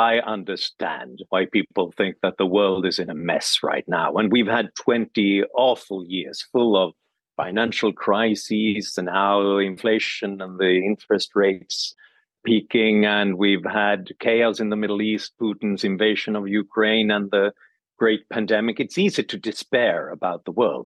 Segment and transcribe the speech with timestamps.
[0.00, 4.14] I understand why people think that the world is in a mess right now.
[4.14, 6.94] And we've had 20 awful years full of
[7.36, 11.94] financial crises and now inflation and the interest rates
[12.46, 13.04] peaking.
[13.04, 17.52] And we've had chaos in the Middle East, Putin's invasion of Ukraine, and the
[17.98, 18.80] great pandemic.
[18.80, 20.86] It's easy to despair about the world.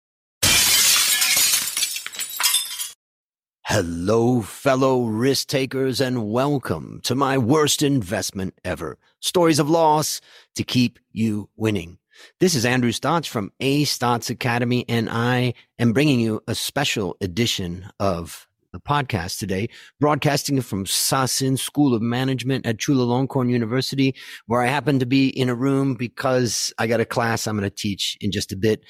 [3.79, 8.97] Hello, fellow risk takers, and welcome to my worst investment ever.
[9.21, 10.23] Stories of loss
[10.55, 11.99] to keep you winning.
[12.41, 17.19] This is Andrew Stotz from A Stotz Academy, and I am bringing you a special
[17.21, 19.69] edition of the podcast today,
[20.01, 24.15] broadcasting from Sasin School of Management at Chulalongkorn University,
[24.47, 27.69] where I happen to be in a room because I got a class I'm going
[27.69, 28.83] to teach in just a bit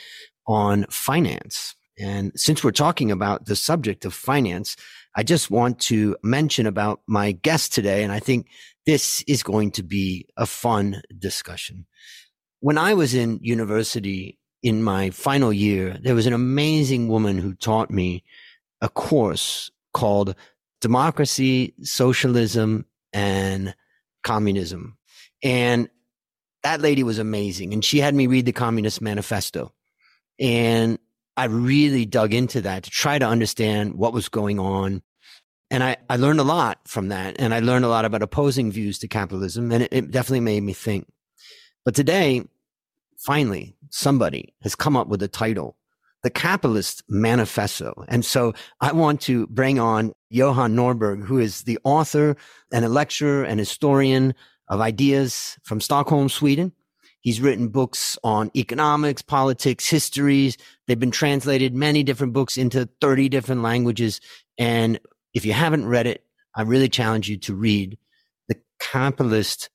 [0.46, 1.74] on finance.
[1.98, 4.76] And since we're talking about the subject of finance,
[5.14, 8.02] I just want to mention about my guest today.
[8.02, 8.48] And I think
[8.84, 11.86] this is going to be a fun discussion.
[12.60, 17.54] When I was in university in my final year, there was an amazing woman who
[17.54, 18.24] taught me
[18.80, 20.34] a course called
[20.80, 23.74] Democracy, Socialism, and
[24.22, 24.98] Communism.
[25.42, 25.88] And
[26.62, 27.72] that lady was amazing.
[27.72, 29.72] And she had me read the Communist Manifesto.
[30.38, 30.98] And
[31.36, 35.02] I really dug into that to try to understand what was going on.
[35.70, 37.36] And I, I learned a lot from that.
[37.38, 39.72] And I learned a lot about opposing views to capitalism.
[39.72, 41.06] And it, it definitely made me think.
[41.84, 42.44] But today,
[43.18, 45.76] finally, somebody has come up with a title,
[46.22, 48.04] The Capitalist Manifesto.
[48.08, 52.36] And so I want to bring on Johan Norberg, who is the author
[52.72, 54.34] and a lecturer and historian
[54.68, 56.72] of ideas from Stockholm, Sweden.
[57.26, 60.56] He's written books on economics, politics, histories.
[60.86, 64.20] They've been translated many different books into 30 different languages.
[64.58, 65.00] And
[65.34, 66.24] if you haven't read it,
[66.54, 67.98] I really challenge you to read
[68.46, 69.70] the Capitalist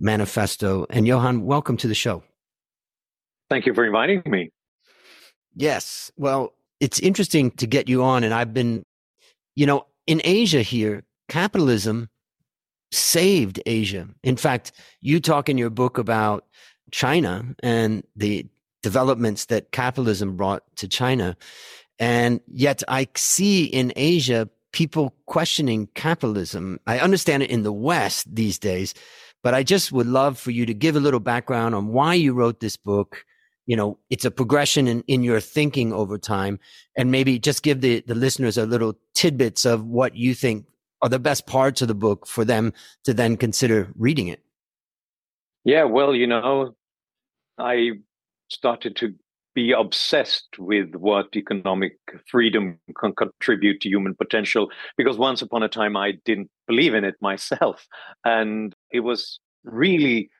[0.00, 0.86] Manifesto.
[0.88, 2.22] And Johan, welcome to the show.
[3.50, 4.50] Thank you for inviting me.
[5.54, 6.10] Yes.
[6.16, 8.24] Well, it's interesting to get you on.
[8.24, 8.82] And I've been,
[9.56, 12.08] you know, in Asia here, capitalism
[12.92, 14.08] saved Asia.
[14.22, 14.72] In fact,
[15.02, 16.46] you talk in your book about
[16.90, 18.46] China and the
[18.82, 21.36] developments that capitalism brought to China.
[21.98, 26.78] And yet I see in Asia people questioning capitalism.
[26.86, 28.94] I understand it in the West these days,
[29.42, 32.32] but I just would love for you to give a little background on why you
[32.32, 33.24] wrote this book.
[33.66, 36.58] You know, it's a progression in, in your thinking over time
[36.96, 40.66] and maybe just give the, the listeners a little tidbits of what you think
[41.02, 42.72] are the best parts of the book for them
[43.04, 44.40] to then consider reading it.
[45.64, 46.74] Yeah, well, you know,
[47.58, 47.92] I
[48.48, 49.14] started to
[49.54, 55.68] be obsessed with what economic freedom can contribute to human potential because once upon a
[55.68, 57.86] time I didn't believe in it myself.
[58.24, 60.30] And it was really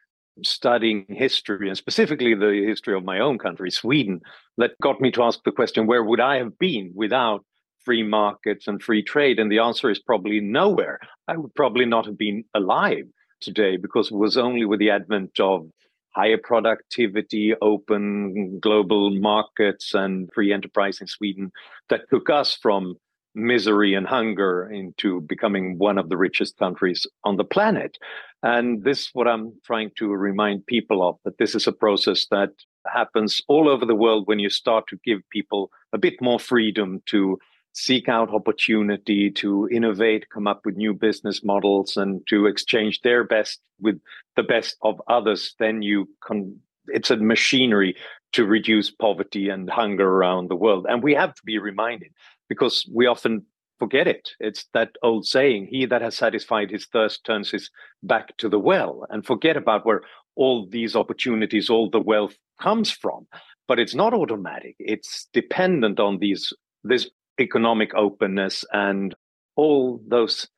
[0.44, 4.20] studying history and specifically the history of my own country, Sweden,
[4.56, 7.44] that got me to ask the question where would I have been without
[7.84, 9.40] free markets and free trade?
[9.40, 11.00] And the answer is probably nowhere.
[11.26, 13.04] I would probably not have been alive
[13.40, 15.68] today because it was only with the advent of
[16.14, 21.52] higher productivity, open global markets, and free enterprise in Sweden
[21.90, 22.96] that took us from
[23.34, 27.96] misery and hunger into becoming one of the richest countries on the planet.
[28.42, 32.26] And this is what I'm trying to remind people of that this is a process
[32.30, 32.50] that
[32.86, 37.02] happens all over the world when you start to give people a bit more freedom
[37.06, 37.38] to
[37.72, 43.24] seek out opportunity to innovate, come up with new business models, and to exchange their
[43.24, 44.00] best with
[44.36, 46.58] the best of others, then you can.
[46.90, 47.96] It's a machinery
[48.32, 50.86] to reduce poverty and hunger around the world.
[50.88, 52.12] And we have to be reminded
[52.48, 53.44] because we often
[53.78, 54.30] forget it.
[54.40, 57.70] It's that old saying, he that has satisfied his thirst turns his
[58.02, 60.02] back to the well and forget about where
[60.34, 63.26] all these opportunities, all the wealth comes from.
[63.66, 64.76] But it's not automatic.
[64.78, 66.52] It's dependent on these
[66.84, 69.14] this economic openness and
[69.56, 70.48] all those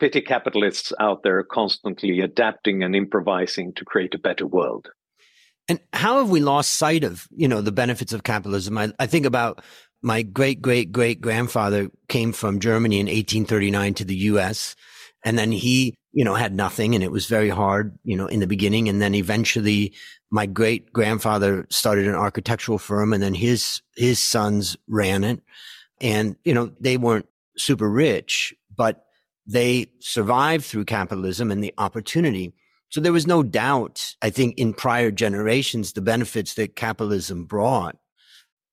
[0.00, 4.88] petty capitalists out there constantly adapting and improvising to create a better world.
[5.68, 8.76] And how have we lost sight of, you know, the benefits of capitalism?
[8.76, 9.62] I, I think about
[10.02, 14.76] my great great great grandfather came from Germany in 1839 to the US
[15.24, 18.40] and then he, you know, had nothing and it was very hard, you know, in
[18.40, 19.94] the beginning and then eventually
[20.30, 25.40] my great grandfather started an architectural firm and then his his sons ran it
[26.00, 27.26] and, you know, they weren't
[27.56, 29.06] super rich, but
[29.46, 32.54] they survived through capitalism and the opportunity.
[32.88, 37.96] So there was no doubt, I think, in prior generations, the benefits that capitalism brought.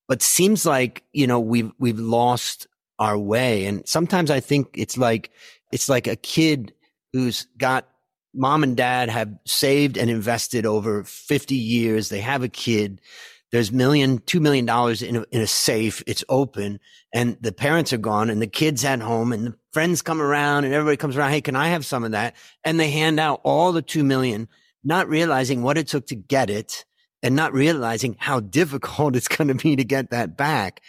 [0.08, 2.68] But seems like, you know, we've, we've lost
[3.00, 3.66] our way.
[3.66, 5.32] And sometimes I think it's like,
[5.72, 6.74] it's like a kid
[7.14, 7.88] who's got
[8.34, 12.10] mom and dad have saved and invested over 50 years.
[12.10, 13.02] They have a kid.
[13.52, 16.02] There's million, two million dollars in a, in a safe.
[16.08, 16.80] It's open
[17.14, 20.64] and the parents are gone and the kids at home and the friends come around
[20.64, 21.32] and everybody comes around.
[21.32, 22.36] Hey, can I have some of that?
[22.64, 24.48] And they hand out all the two million,
[24.84, 26.86] not realizing what it took to get it
[27.22, 30.82] and not realizing how difficult it's going to be to get that back.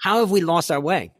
[0.00, 1.10] How have we lost our way?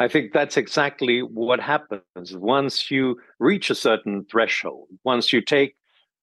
[0.00, 5.76] I think that's exactly what happens once you reach a certain threshold, once you take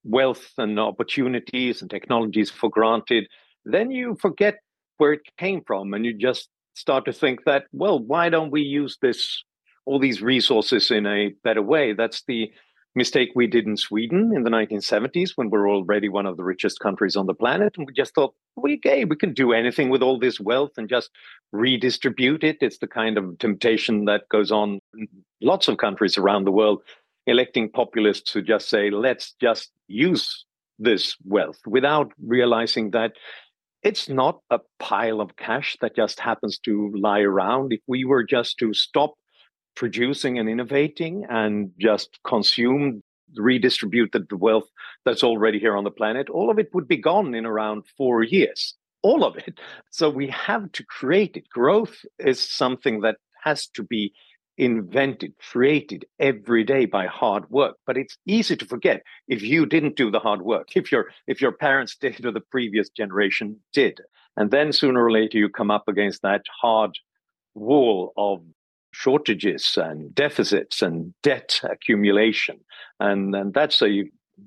[0.03, 3.27] wealth and opportunities and technologies for granted,
[3.65, 4.59] then you forget
[4.97, 8.61] where it came from and you just start to think that, well, why don't we
[8.61, 9.43] use this,
[9.85, 11.93] all these resources in a better way?
[11.93, 12.51] That's the
[12.93, 16.79] mistake we did in Sweden in the 1970s when we're already one of the richest
[16.79, 17.73] countries on the planet.
[17.77, 20.89] And we just thought, we, okay, we can do anything with all this wealth and
[20.89, 21.09] just
[21.51, 22.57] redistribute it.
[22.61, 25.07] It's the kind of temptation that goes on in
[25.41, 26.81] lots of countries around the world,
[27.27, 30.45] electing populists who just say, let's just use
[30.79, 33.13] this wealth without realizing that
[33.83, 37.73] it's not a pile of cash that just happens to lie around.
[37.73, 39.13] If we were just to stop
[39.75, 43.01] producing and innovating and just consume,
[43.35, 44.67] redistribute the wealth
[45.05, 48.23] that's already here on the planet, all of it would be gone in around four
[48.23, 48.75] years.
[49.03, 49.59] All of it.
[49.89, 51.49] So we have to create it.
[51.49, 54.13] Growth is something that has to be
[54.61, 57.77] invented, created every day by hard work.
[57.87, 61.41] But it's easy to forget if you didn't do the hard work, if your if
[61.41, 63.99] your parents did or the previous generation did.
[64.37, 66.91] And then sooner or later you come up against that hard
[67.53, 68.41] wall of
[68.93, 72.59] shortages and deficits and debt accumulation.
[72.99, 74.05] And, and that's a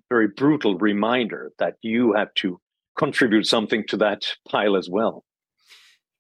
[0.09, 2.61] very brutal reminder that you have to
[2.97, 5.25] contribute something to that pile as well.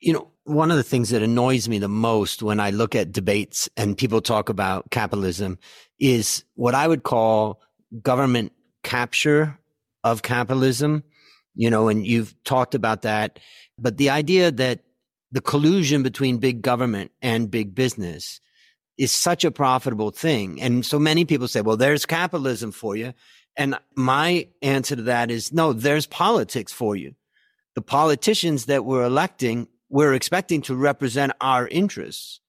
[0.05, 3.11] You know, one of the things that annoys me the most when I look at
[3.11, 5.59] debates and people talk about capitalism
[5.99, 7.63] is what I would call
[8.03, 8.53] government
[8.83, 9.59] capture
[10.03, 11.05] of capitalism.
[11.55, 13.39] You know, and you've talked about that,
[13.79, 14.81] but the idea that
[15.31, 18.41] the collusion between big government and big business
[18.99, 20.61] is such a profitable thing.
[20.61, 23.15] And so many people say, well, there's capitalism for you.
[23.57, 27.15] And my answer to that is no, there's politics for you.
[27.75, 32.41] The politicians that we're electing, we're expecting to represent our interests.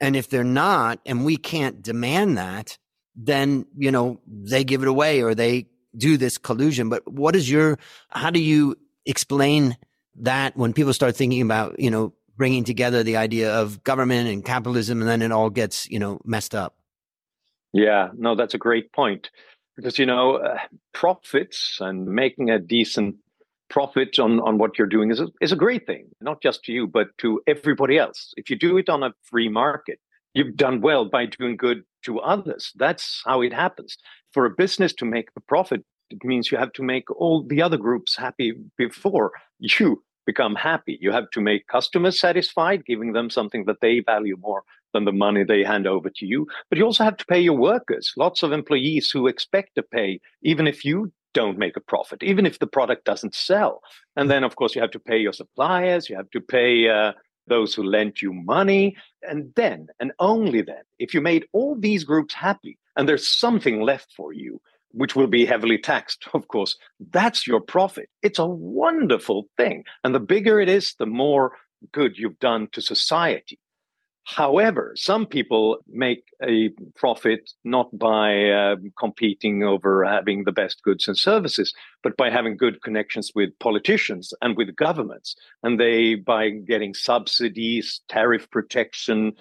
[0.00, 2.78] And if they're not, and we can't demand that,
[3.14, 5.66] then, you know, they give it away or they
[5.96, 6.88] do this collusion.
[6.88, 7.78] But what is your,
[8.08, 8.76] how do you
[9.06, 9.76] explain
[10.22, 14.42] that when people start thinking about, you know, bringing together the idea of government and
[14.42, 16.74] capitalism, and then it all gets you know messed up.
[17.74, 19.30] Yeah, no, that's a great point
[19.76, 20.58] because you know uh,
[20.94, 23.16] profits and making a decent
[23.70, 26.72] profit on on what you're doing is a, is a great thing, not just to
[26.72, 28.34] you but to everybody else.
[28.36, 29.98] If you do it on a free market,
[30.34, 32.72] you've done well by doing good to others.
[32.76, 33.96] That's how it happens.
[34.32, 37.62] For a business to make a profit, it means you have to make all the
[37.62, 40.98] other groups happy before you become happy.
[41.00, 44.62] You have to make customers satisfied, giving them something that they value more
[44.92, 46.46] than the money they hand over to you.
[46.68, 48.12] But you also have to pay your workers.
[48.16, 52.46] Lots of employees who expect to pay, even if you don't make a profit, even
[52.46, 53.82] if the product doesn't sell.
[54.16, 57.12] And then, of course, you have to pay your suppliers, you have to pay uh,
[57.46, 58.96] those who lent you money.
[59.22, 63.80] And then, and only then, if you made all these groups happy and there's something
[63.80, 64.60] left for you,
[64.92, 66.76] which will be heavily taxed, of course.
[67.10, 68.08] That's your profit.
[68.22, 69.84] It's a wonderful thing.
[70.04, 71.52] And the bigger it is, the more
[71.92, 73.58] good you've done to society.
[74.36, 81.08] However, some people make a profit not by uh, competing over having the best goods
[81.08, 85.34] and services, but by having good connections with politicians and with governments.
[85.64, 89.32] And they, by getting subsidies, tariff protection,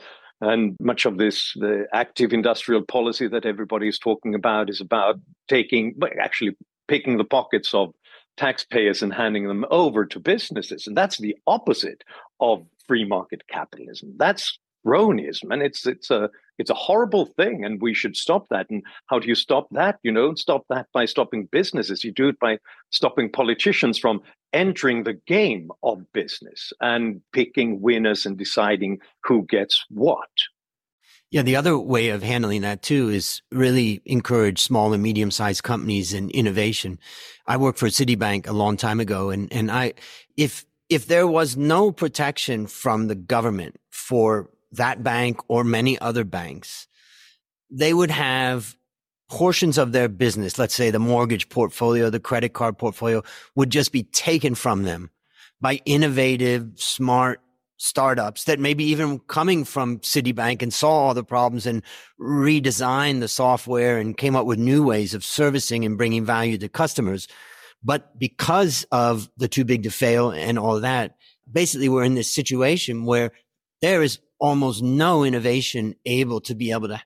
[0.41, 5.19] and much of this, the active industrial policy that everybody is talking about, is about
[5.47, 7.93] taking, actually picking the pockets of
[8.37, 10.87] taxpayers and handing them over to businesses.
[10.87, 12.03] And that's the opposite
[12.39, 14.15] of free market capitalism.
[14.17, 18.69] That's cronyism, and it's it's a it's a horrible thing, and we should stop that.
[18.69, 19.99] And how do you stop that?
[20.03, 22.03] You know, stop that by stopping businesses.
[22.03, 22.59] You do it by
[22.91, 24.21] stopping politicians from
[24.53, 30.29] entering the game of business and picking winners and deciding who gets what.
[31.31, 35.61] Yeah, the other way of handling that too is really encourage small and medium sized
[35.61, 36.97] companies and innovation.
[37.45, 39.93] I worked for Citibank a long time ago and, and I,
[40.37, 46.23] if, if there was no protection from the government for that bank or many other
[46.23, 46.87] banks,
[47.69, 48.75] they would have
[49.29, 53.23] portions of their business, let's say the mortgage portfolio, the credit card portfolio
[53.55, 55.11] would just be taken from them
[55.61, 57.41] by innovative, smart
[57.77, 61.81] startups that maybe even coming from Citibank and saw all the problems and
[62.19, 66.67] redesigned the software and came up with new ways of servicing and bringing value to
[66.67, 67.27] customers.
[67.81, 71.15] But because of the too big to fail and all that,
[71.49, 73.31] basically we're in this situation where
[73.81, 77.01] there is almost no innovation able to be able to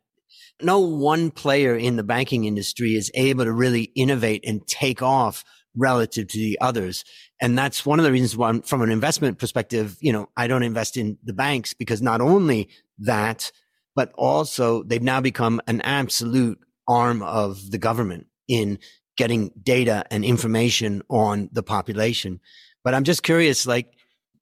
[0.62, 5.44] no one player in the banking industry is able to really innovate and take off
[5.76, 7.04] relative to the others.
[7.42, 10.64] And that's one of the reasons why from an investment perspective, you know, I don't
[10.64, 13.52] invest in the banks because not only that,
[13.96, 18.80] but also they've now become an absolute arm of the government in
[19.18, 22.40] getting data and information on the population.
[22.84, 23.94] But I'm just curious, like,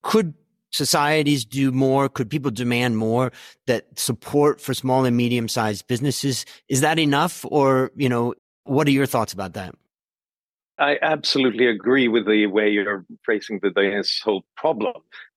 [0.02, 0.34] could
[0.72, 2.08] societies do more?
[2.08, 3.32] Could people demand more
[3.66, 6.44] that support for small and medium sized businesses?
[6.68, 7.44] Is that enough?
[7.48, 9.74] Or, you know, what are your thoughts about that?
[10.78, 14.94] I absolutely agree with the way you're phrasing the, this whole problem.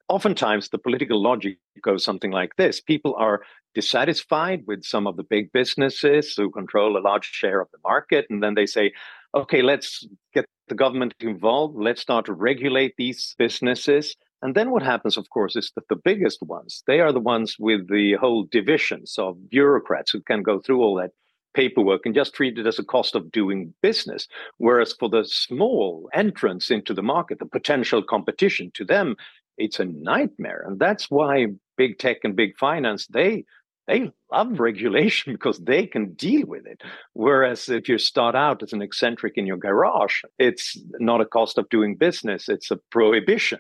[0.08, 3.42] Oftentimes, the political logic goes something like this people are
[3.74, 8.25] dissatisfied with some of the big businesses who control a large share of the market.
[8.30, 8.94] And then they say,
[9.36, 11.75] okay, let's get the government involved.
[11.77, 14.15] Let's start to regulate these businesses.
[14.46, 17.56] And then what happens, of course, is that the biggest ones, they are the ones
[17.58, 21.14] with the whole divisions of bureaucrats who can go through all that
[21.56, 24.28] paperwork and just treat it as a cost of doing business.
[24.60, 29.16] Whereas for the small entrance into the market, the potential competition to them,
[29.58, 30.64] it's a nightmare.
[30.68, 33.46] And that's why big tech and big finance, they
[33.88, 36.84] they love regulation because they can deal with it.
[37.14, 41.58] Whereas if you start out as an eccentric in your garage, it's not a cost
[41.58, 43.60] of doing business, it's a prohibition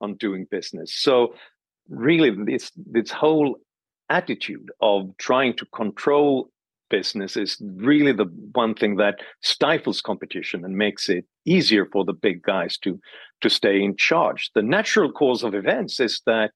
[0.00, 0.94] on doing business.
[0.94, 1.34] So
[1.88, 3.56] really this this whole
[4.08, 6.50] attitude of trying to control
[6.88, 12.12] business is really the one thing that stifles competition and makes it easier for the
[12.12, 13.00] big guys to
[13.42, 14.50] to stay in charge.
[14.54, 16.52] The natural course of events is that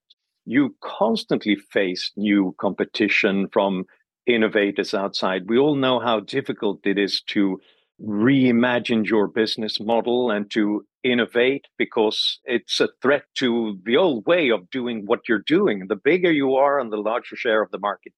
[0.46, 3.84] you constantly face new competition from
[4.26, 5.48] innovators outside.
[5.48, 7.60] We all know how difficult it is to
[8.02, 14.50] reimagine your business model and to innovate because it's a threat to the old way
[14.50, 15.86] of doing what you're doing.
[15.88, 18.12] The bigger you are and the larger share of the market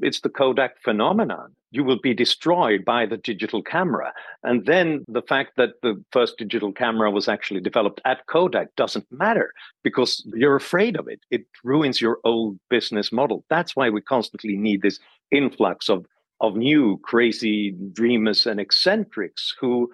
[0.00, 1.54] it's the Kodak phenomenon.
[1.70, 4.12] You will be destroyed by the digital camera.
[4.42, 9.06] And then the fact that the first digital camera was actually developed at Kodak doesn't
[9.10, 9.52] matter
[9.82, 11.20] because you're afraid of it.
[11.30, 13.44] It ruins your old business model.
[13.50, 14.98] That's why we constantly need this
[15.30, 16.06] influx of,
[16.40, 19.90] of new crazy dreamers and eccentrics who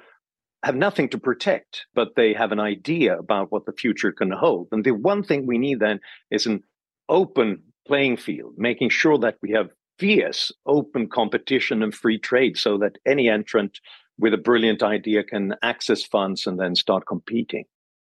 [0.64, 4.68] have nothing to protect, but they have an idea about what the future can hold.
[4.72, 6.62] And the one thing we need then is an
[7.08, 9.68] open playing field, making sure that we have
[9.98, 13.78] fierce open competition and free trade so that any entrant
[14.18, 17.64] with a brilliant idea can access funds and then start competing.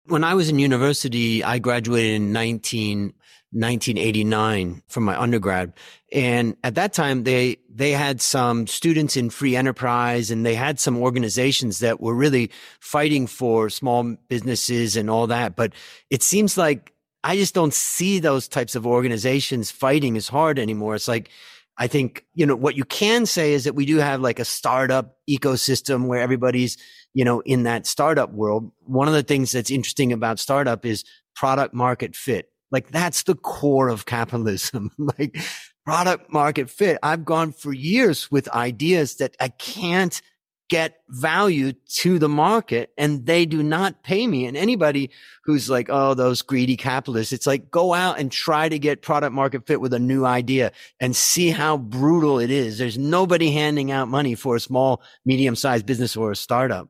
[0.10, 3.14] When I was in university, I graduated in 19,
[3.52, 5.74] 1989 from my undergrad.
[6.12, 10.80] And at that time, they, they had some students in free enterprise and they had
[10.80, 12.50] some organizations that were really
[12.80, 15.56] fighting for small businesses and all that.
[15.56, 15.74] But
[16.10, 16.92] it seems like
[17.24, 20.96] I just don't see those types of organizations fighting as hard anymore.
[20.96, 21.30] It's like,
[21.80, 24.46] I think, you know, what you can say is that we do have like a
[24.46, 26.78] startup ecosystem where everybody's,
[27.14, 28.72] you know, in that startup world.
[28.82, 31.06] One of the things that's interesting about startup is
[31.36, 32.52] product market fit.
[32.70, 34.92] Like that's the core of capitalism.
[35.18, 35.38] like
[35.86, 37.00] product market fit.
[37.02, 40.22] I've gone for years with ideas that I can't
[40.70, 44.46] get value to the market and they do not pay me.
[44.46, 45.10] And anybody
[45.44, 49.34] who's like, Oh, those greedy capitalists, it's like go out and try to get product
[49.34, 52.78] market fit with a new idea and see how brutal it is.
[52.78, 56.88] There's nobody handing out money for a small, medium sized business or a startup.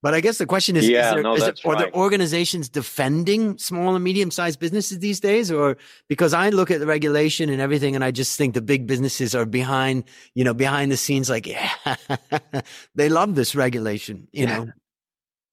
[0.00, 1.78] But I guess the question is, yeah, is there, no, is that's are right.
[1.78, 5.50] there organizations defending small and medium sized businesses these days?
[5.50, 5.76] Or
[6.08, 9.34] because I look at the regulation and everything and I just think the big businesses
[9.34, 11.74] are behind, you know, behind the scenes, like, yeah,
[12.94, 14.58] they love this regulation, you Yeah.
[14.58, 14.72] know?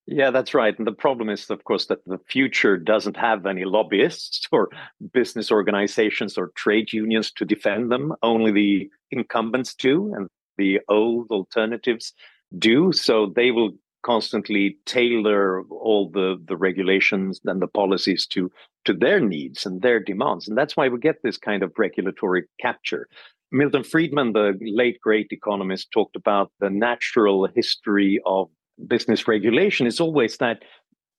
[0.08, 0.78] Yeah, that's right.
[0.78, 4.70] And the problem is, of course, that the future doesn't have any lobbyists or
[5.12, 8.14] business organizations or trade unions to defend them.
[8.22, 12.14] Only the incumbents do, and the old alternatives
[12.60, 12.92] do.
[12.92, 13.72] So they will
[14.06, 18.52] constantly tailor all the, the regulations and the policies to,
[18.86, 20.48] to their needs and their demands.
[20.48, 23.08] And that's why we get this kind of regulatory capture.
[23.52, 28.50] Milton Friedman, the late great economist, talked about the natural history of
[28.88, 30.64] business regulation It's always that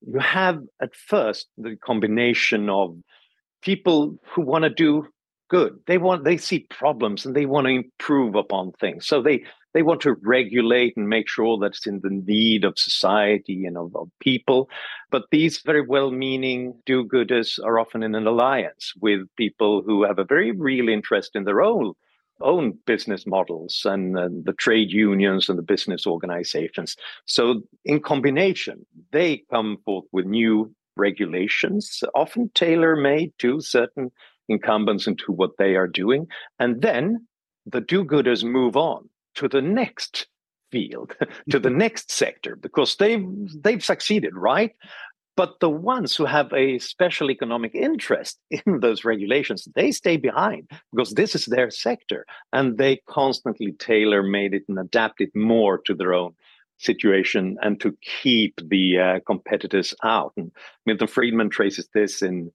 [0.06, 2.96] you have at first the combination of
[3.62, 5.06] people who want to do
[5.48, 9.42] good they want they see problems and they want to improve upon things so they
[9.76, 13.76] They want to regulate and make sure that it's in the need of society and
[13.76, 14.70] of, of people.
[15.10, 20.02] But these very well meaning do gooders are often in an alliance with people who
[20.04, 21.92] have a very real interest in their own
[22.40, 26.96] own business models and uh, the trade unions and the business organizations.
[27.26, 34.10] So, in combination, they come forth with new regulations, often tailor made to certain
[34.48, 36.28] incumbents and to what they are doing.
[36.58, 37.26] And then
[37.66, 40.26] the do gooders move on to the next
[40.70, 41.14] field,
[41.50, 43.24] to the next sector, because they've,
[43.62, 44.72] they've succeeded, right?
[45.36, 50.70] But the ones who have a special economic interest in those regulations, they stay behind
[50.92, 55.78] because this is their sector and they constantly tailor made it and adapt it more
[55.86, 56.34] to their own
[56.78, 60.32] situation and to keep the uh, competitors out.
[60.36, 60.52] And
[60.84, 62.50] Milton Friedman traces this in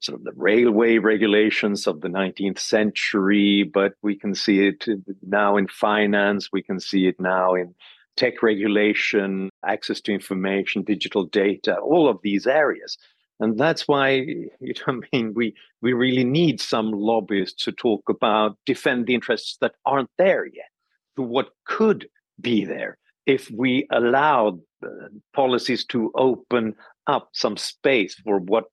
[0.00, 4.84] sort of the railway regulations of the 19th century, but we can see it
[5.22, 7.74] now in finance, we can see it now in
[8.16, 12.96] tech regulation, access to information, digital data, all of these areas.
[13.38, 14.72] And that's why, you know,
[15.12, 19.74] I mean, we, we really need some lobbyists to talk about, defend the interests that
[19.84, 20.70] aren't there yet,
[21.16, 22.08] to what could
[22.40, 24.88] be there if we allowed uh,
[25.34, 26.74] policies to open
[27.06, 28.64] up some space for what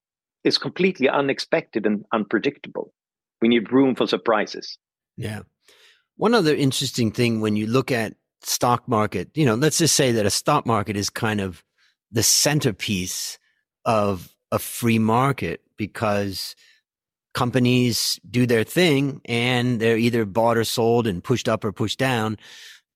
[0.44, 2.92] is completely unexpected and unpredictable.
[3.40, 4.78] We need room for surprises.
[5.16, 5.40] Yeah.
[6.16, 10.12] One other interesting thing when you look at stock market, you know, let's just say
[10.12, 11.64] that a stock market is kind of
[12.12, 13.38] the centerpiece
[13.84, 16.54] of a free market because
[17.32, 21.98] companies do their thing and they're either bought or sold and pushed up or pushed
[21.98, 22.38] down,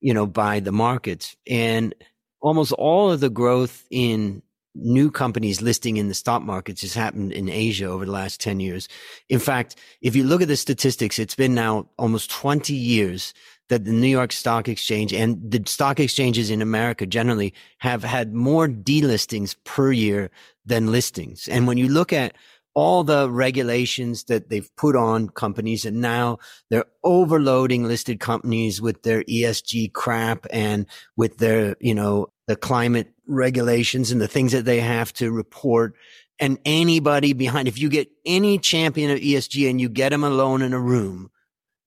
[0.00, 1.36] you know, by the markets.
[1.48, 1.94] And
[2.40, 4.42] almost all of the growth in
[4.80, 8.60] new companies listing in the stock markets has happened in Asia over the last 10
[8.60, 8.88] years.
[9.28, 13.34] In fact, if you look at the statistics, it's been now almost 20 years
[13.68, 18.34] that the New York Stock Exchange and the stock exchanges in America generally have had
[18.34, 20.30] more delistings per year
[20.64, 21.48] than listings.
[21.48, 22.34] And when you look at
[22.74, 26.38] all the regulations that they've put on companies and now
[26.70, 33.12] they're overloading listed companies with their ESG crap and with their, you know, the climate
[33.28, 35.94] regulations and the things that they have to report.
[36.40, 40.62] And anybody behind, if you get any champion of ESG and you get them alone
[40.62, 41.30] in a room,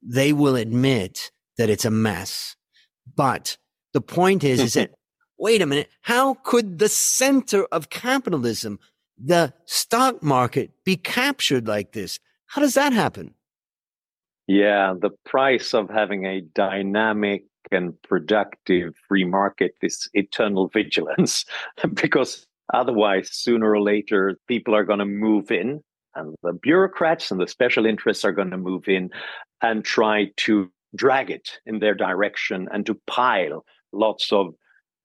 [0.02, 2.56] they will admit that it's a mess.
[3.16, 3.58] But
[3.94, 4.92] the point is, is that,
[5.38, 8.80] wait a minute, how could the center of capitalism,
[9.18, 12.20] the stock market, be captured like this?
[12.48, 13.36] How does that happen?
[14.48, 21.46] Yeah, the price of having a dynamic and productive free market is eternal vigilance
[21.94, 25.82] because otherwise, sooner or later, people are going to move in
[26.16, 29.10] and the bureaucrats and the special interests are going to move in
[29.62, 34.54] and try to drag it in their direction and to pile lots of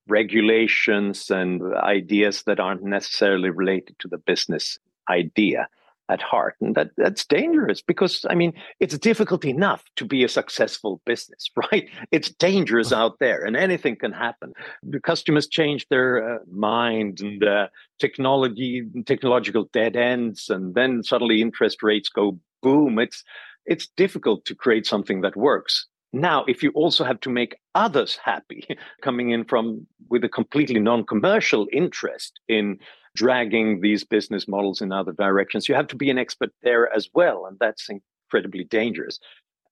[0.09, 5.69] regulations and ideas that aren't necessarily related to the business idea
[6.09, 6.57] at heart.
[6.61, 11.51] And that, that's dangerous because, I mean, it's difficult enough to be a successful business,
[11.73, 11.89] right?
[12.13, 14.53] It's dangerous out there and anything can happen.
[14.83, 21.41] The customers change their uh, mind and uh, technology, technological dead ends, and then suddenly
[21.41, 22.99] interest rates go boom.
[22.99, 23.23] It's,
[23.65, 25.87] it's difficult to create something that works.
[26.13, 28.67] Now, if you also have to make others happy,
[29.03, 32.79] coming in from with a completely non-commercial interest in
[33.17, 35.69] dragging these business models in other directions.
[35.69, 39.19] You have to be an expert there as well, and that's incredibly dangerous.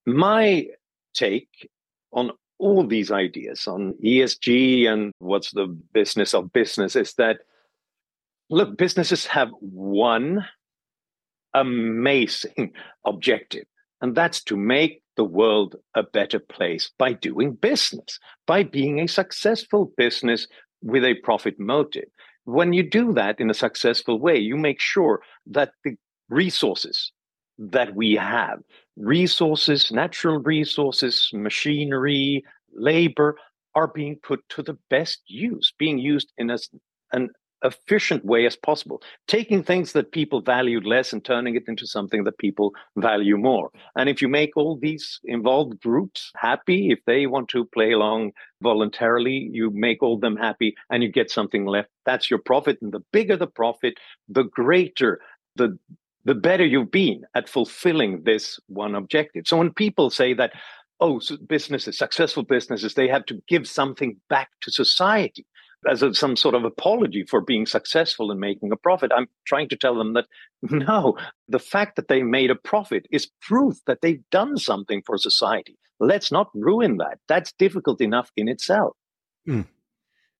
[0.05, 0.67] My
[1.13, 1.69] take
[2.11, 7.39] on all these ideas on ESG and what's the business of business is that
[8.49, 10.45] look, businesses have one
[11.53, 12.73] amazing
[13.05, 13.65] objective,
[14.01, 19.07] and that's to make the world a better place by doing business, by being a
[19.07, 20.47] successful business
[20.81, 22.09] with a profit motive
[22.45, 25.95] when you do that in a successful way, you make sure that the
[26.29, 27.11] resources
[27.57, 28.59] that we have,
[28.95, 33.37] resources, natural resources, machinery, labor,
[33.73, 36.57] are being put to the best use, being used in a,
[37.11, 37.29] an
[37.65, 42.23] efficient way as possible, taking things that people valued less and turning it into something
[42.23, 43.71] that people value more.
[43.95, 48.31] And if you make all these involved groups happy, if they want to play along
[48.61, 51.89] voluntarily, you make all them happy and you get something left.
[52.05, 52.77] That's your profit.
[52.81, 53.95] And the bigger the profit,
[54.29, 55.19] the greater
[55.55, 55.77] the
[56.25, 59.43] the better you've been at fulfilling this one objective.
[59.45, 60.53] So when people say that,
[60.99, 65.45] oh, businesses, successful businesses, they have to give something back to society
[65.87, 69.11] as a, some sort of apology for being successful and making a profit.
[69.15, 70.25] I'm trying to tell them that
[70.61, 75.17] no, the fact that they made a profit is proof that they've done something for
[75.17, 75.77] society.
[75.99, 77.19] Let's not ruin that.
[77.27, 78.95] That's difficult enough in itself.
[79.47, 79.67] Mm.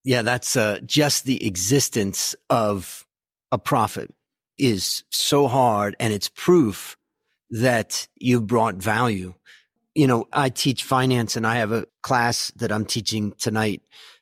[0.03, 3.05] Yeah, that's uh, just the existence of
[3.51, 4.13] a profit
[4.57, 6.97] is so hard and it's proof
[7.49, 9.33] that you've brought value.
[9.93, 13.81] You know, I teach finance and I have a class that I'm teaching tonight.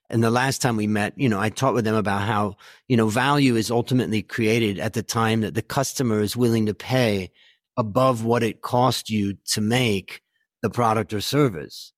[0.10, 2.98] And the last time we met, you know, I talked with them about how, you
[2.98, 7.32] know, value is ultimately created at the time that the customer is willing to pay
[7.78, 10.22] above what it cost you to make
[10.62, 11.94] the product or service.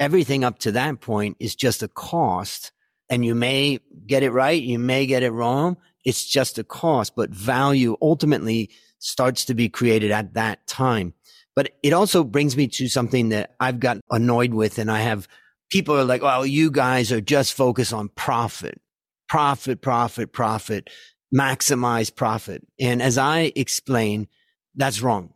[0.00, 2.72] Everything up to that point is just a cost
[3.10, 4.62] and you may get it right.
[4.62, 5.76] You may get it wrong.
[6.04, 11.14] It's just a cost, but value ultimately starts to be created at that time.
[11.54, 14.78] But it also brings me to something that I've got annoyed with.
[14.78, 15.26] And I have
[15.70, 18.80] people are like, well, you guys are just focused on profit,
[19.28, 20.90] profit, profit, profit,
[21.34, 22.66] maximize profit.
[22.80, 24.28] And as I explain,
[24.74, 25.32] that's wrong.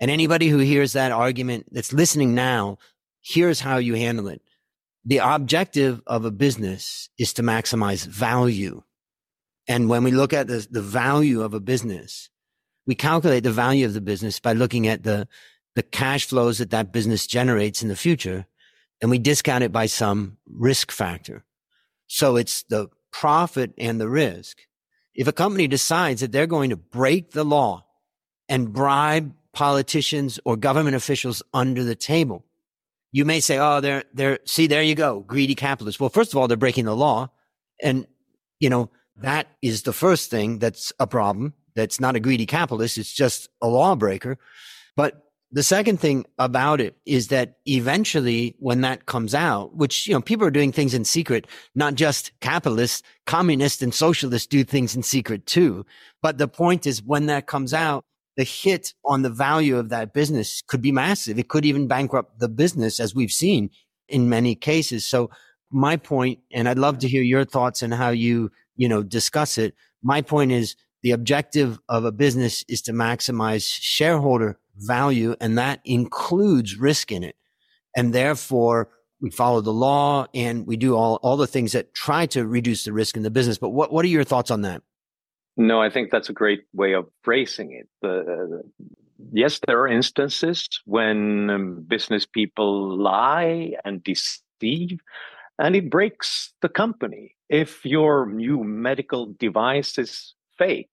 [0.00, 2.78] And anybody who hears that argument that's listening now,
[3.20, 4.42] here's how you handle it.
[5.04, 8.82] The objective of a business is to maximize value.
[9.68, 12.30] And when we look at the, the value of a business,
[12.86, 15.28] we calculate the value of the business by looking at the,
[15.74, 18.46] the cash flows that that business generates in the future.
[19.02, 21.44] And we discount it by some risk factor.
[22.06, 24.58] So it's the profit and the risk.
[25.14, 27.84] If a company decides that they're going to break the law
[28.48, 32.46] and bribe politicians or government officials under the table,
[33.12, 36.38] you may say, "Oh, they're they're see there you go, greedy capitalists." Well, first of
[36.38, 37.30] all, they're breaking the law,
[37.82, 38.06] and
[38.58, 41.52] you know that is the first thing that's a problem.
[41.74, 44.38] That's not a greedy capitalist; it's just a lawbreaker.
[44.96, 45.22] But
[45.54, 50.20] the second thing about it is that eventually, when that comes out, which you know
[50.22, 55.02] people are doing things in secret, not just capitalists, communists, and socialists do things in
[55.02, 55.84] secret too.
[56.22, 58.04] But the point is, when that comes out,
[58.38, 61.38] the hit on the value of that business could be massive.
[61.38, 63.68] It could even bankrupt the business, as we've seen
[64.08, 65.04] in many cases.
[65.04, 65.30] So
[65.70, 69.58] my point, and I'd love to hear your thoughts and how you, you know, discuss
[69.58, 69.74] it.
[70.02, 75.80] My point is the objective of a business is to maximize shareholder value, and that
[75.84, 77.36] includes risk in it.
[77.96, 78.88] And therefore,
[79.20, 82.84] we follow the law and we do all, all the things that try to reduce
[82.84, 83.56] the risk in the business.
[83.56, 84.82] But what, what are your thoughts on that?
[85.56, 87.88] No, I think that's a great way of phrasing it.
[88.02, 88.62] Uh,
[89.32, 94.98] yes, there are instances when um, business people lie and deceive,
[95.58, 97.36] and it breaks the company.
[97.48, 100.88] If your new medical device is fake,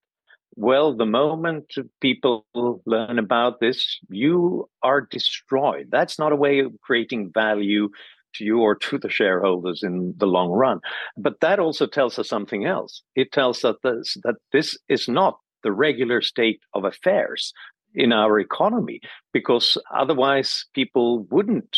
[0.59, 2.45] well, the moment people
[2.85, 5.87] learn about this, you are destroyed.
[5.89, 7.87] That's not a way of creating value
[8.35, 10.81] to you or to the shareholders in the long run.
[11.15, 13.01] But that also tells us something else.
[13.15, 17.53] It tells us this, that this is not the regular state of affairs
[17.95, 18.99] in our economy,
[19.31, 21.77] because otherwise people wouldn't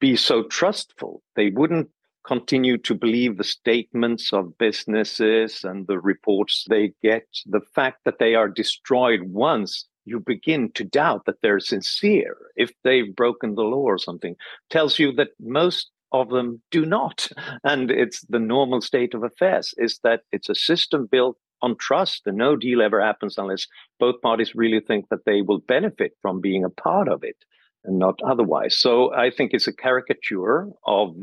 [0.00, 1.22] be so trustful.
[1.36, 1.90] They wouldn't
[2.26, 7.26] continue to believe the statements of businesses and the reports they get.
[7.46, 12.72] The fact that they are destroyed once you begin to doubt that they're sincere if
[12.84, 14.34] they've broken the law or something
[14.70, 17.28] tells you that most of them do not
[17.64, 22.22] and it's the normal state of affairs is that it's a system built on trust
[22.26, 23.66] and no deal ever happens unless
[23.98, 27.36] both parties really think that they will benefit from being a part of it
[27.84, 31.14] and not otherwise so i think it's a caricature of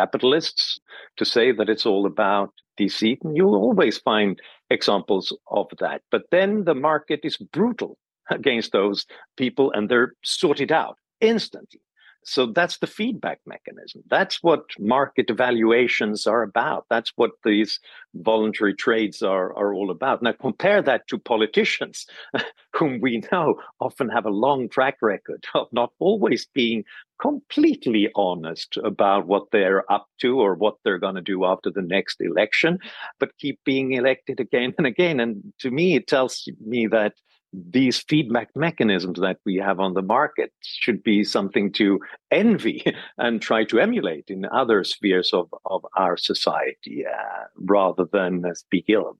[0.00, 0.78] capitalists
[1.18, 4.32] to say that it's all about deceit and you'll always find
[4.76, 7.92] examples of that but then the market is brutal
[8.38, 9.06] against those
[9.36, 11.80] people and they're sorted out instantly.
[12.28, 14.02] So that's the feedback mechanism.
[14.10, 16.86] That's what market evaluations are about.
[16.90, 17.78] That's what these
[18.16, 20.22] voluntary trades are, are all about.
[20.22, 22.04] Now, compare that to politicians,
[22.74, 26.82] whom we know often have a long track record of not always being
[27.22, 31.80] completely honest about what they're up to or what they're going to do after the
[31.80, 32.78] next election,
[33.20, 35.20] but keep being elected again and again.
[35.20, 37.14] And to me, it tells me that
[37.56, 42.84] these feedback mechanisms that we have on the market should be something to envy
[43.18, 48.54] and try to emulate in other spheres of, of our society uh, rather than uh,
[48.54, 49.16] speak ill of.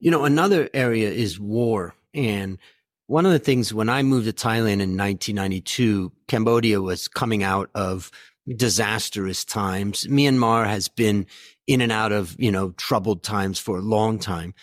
[0.00, 1.94] You know, another area is war.
[2.12, 2.58] And
[3.06, 7.70] one of the things when I moved to Thailand in 1992, Cambodia was coming out
[7.74, 8.10] of
[8.56, 10.04] disastrous times.
[10.08, 11.26] Myanmar has been
[11.68, 14.54] in and out of, you know, troubled times for a long time.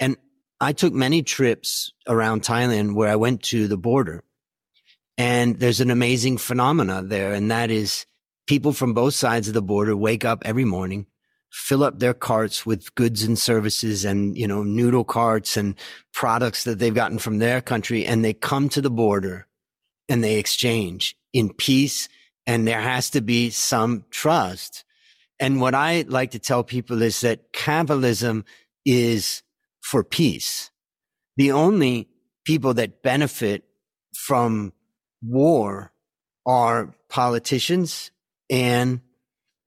[0.00, 0.16] And
[0.60, 4.24] I took many trips around Thailand where I went to the border.
[5.16, 7.32] And there's an amazing phenomena there.
[7.32, 8.06] And that is
[8.46, 11.06] people from both sides of the border wake up every morning,
[11.50, 15.74] fill up their carts with goods and services and, you know, noodle carts and
[16.12, 18.04] products that they've gotten from their country.
[18.04, 19.46] And they come to the border
[20.08, 22.08] and they exchange in peace
[22.46, 24.84] and there has to be some trust.
[25.38, 28.44] And what I like to tell people is that capitalism
[28.84, 29.42] is
[29.90, 30.70] for peace.
[31.38, 32.08] The only
[32.44, 33.64] people that benefit
[34.14, 34.72] from
[35.22, 35.92] war
[36.44, 38.10] are politicians
[38.50, 39.00] and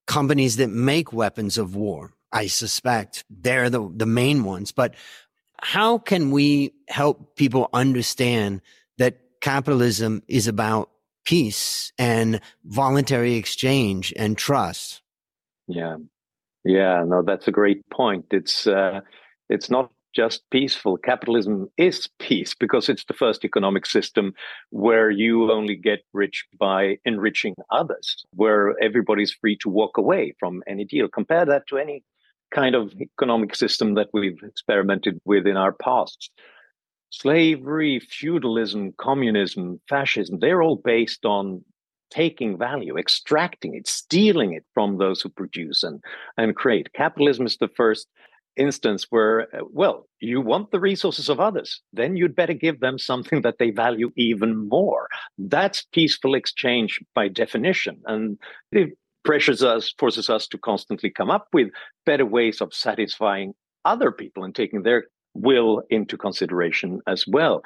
[0.06, 2.14] companies that make weapons of war.
[2.32, 4.72] I suspect they're the, the main ones.
[4.72, 4.94] But
[5.60, 8.62] how can we help people understand
[9.00, 10.92] that capitalism is about
[11.26, 15.02] peace and voluntary exchange and trust?
[15.68, 15.98] Yeah.
[16.64, 18.26] Yeah, no, that's a great point.
[18.30, 19.02] It's uh,
[19.50, 20.98] it's not just peaceful.
[20.98, 24.34] Capitalism is peace because it's the first economic system
[24.70, 30.64] where you only get rich by enriching others, where everybody's free to walk away from
[30.68, 31.08] any deal.
[31.08, 32.04] Compare that to any
[32.54, 36.32] kind of economic system that we've experimented with in our past.
[37.10, 41.64] Slavery, feudalism, communism, fascism, they're all based on
[42.10, 46.04] taking value, extracting it, stealing it from those who produce and,
[46.38, 46.94] and create.
[46.94, 48.08] Capitalism is the first
[48.58, 52.98] instance where, uh, well, you want the resources of others, then you'd better give them
[52.98, 55.08] something that they value even more.
[55.38, 58.02] That's peaceful exchange by definition.
[58.06, 58.38] And
[58.72, 58.90] it
[59.24, 61.70] pressures us, forces us to constantly come up with
[62.06, 63.54] better ways of satisfying
[63.86, 67.62] other people and taking their will into consideration as well.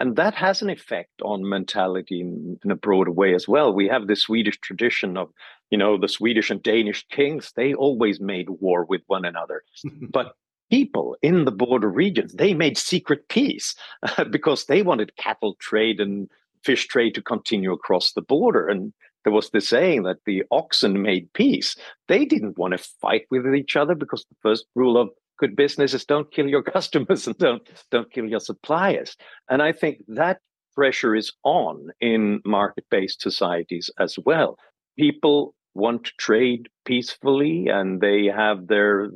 [0.00, 3.72] And that has an effect on mentality in, in, a broader way as well.
[3.72, 5.30] We have the Swedish tradition of,
[5.70, 9.62] you know, the Swedish and Danish kings, they always made war with one another.
[10.10, 10.34] but
[10.70, 13.74] people in the border regions, they made secret peace
[14.30, 16.28] because they wanted cattle trade and
[16.64, 18.68] fish trade to continue across the border.
[18.68, 21.76] And there was the saying that the oxen made peace.
[22.08, 25.94] They didn't want to fight with each other because the first rule of good business
[25.94, 29.16] is don't kill your customers and don't don't kill your suppliers.
[29.50, 30.38] And I think that
[30.74, 34.58] pressure is on in market-based societies as well.
[34.98, 39.10] People want to trade peacefully and they have their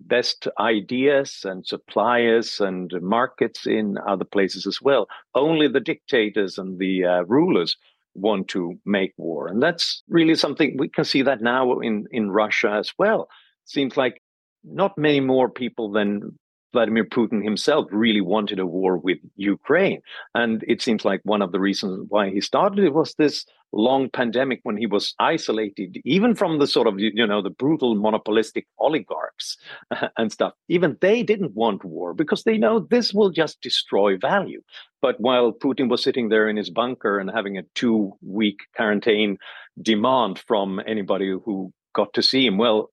[0.00, 5.06] best ideas and suppliers and markets in other places as well.
[5.34, 7.76] Only the dictators and the uh, rulers
[8.14, 9.46] want to make war.
[9.46, 13.28] And that's really something we can see that now in, in Russia as well.
[13.66, 14.22] Seems like
[14.64, 16.38] not many more people than
[16.72, 20.00] Vladimir Putin himself really wanted a war with Ukraine.
[20.34, 24.08] And it seems like one of the reasons why he started it was this long
[24.10, 28.66] pandemic when he was isolated, even from the sort of, you know, the brutal monopolistic
[28.78, 29.56] oligarchs
[30.16, 30.52] and stuff.
[30.68, 34.60] Even they didn't want war because they know this will just destroy value.
[35.02, 39.38] But while Putin was sitting there in his bunker and having a two week quarantine
[39.80, 42.90] demand from anybody who got to see him, well,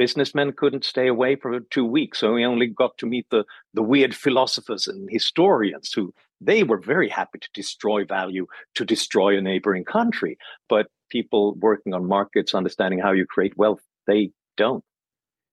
[0.00, 2.20] businessmen couldn't stay away for two weeks.
[2.20, 6.80] So we only got to meet the, the weird philosophers and historians who they were
[6.80, 10.38] very happy to destroy value, to destroy a neighboring country.
[10.70, 14.82] But people working on markets, understanding how you create wealth, they don't.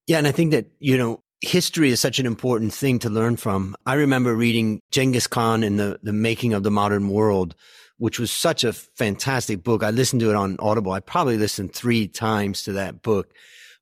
[0.07, 0.19] Yeah.
[0.19, 3.75] And I think that, you know, history is such an important thing to learn from.
[3.86, 7.53] I remember reading Genghis Khan in the, the making of the modern world,
[7.97, 9.83] which was such a fantastic book.
[9.83, 10.93] I listened to it on Audible.
[10.93, 13.33] I probably listened three times to that book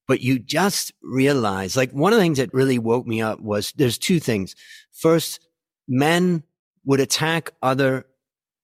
[0.07, 3.73] but you just realize like one of the things that really woke me up was
[3.75, 4.55] there's two things.
[4.91, 5.45] First,
[5.87, 6.43] men
[6.85, 8.05] would attack other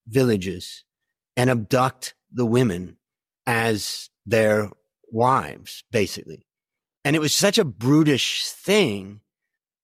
[0.07, 0.83] villages
[1.35, 2.97] and abduct the women
[3.47, 4.69] as their
[5.11, 6.45] wives, basically.
[7.03, 9.21] And it was such a brutish thing.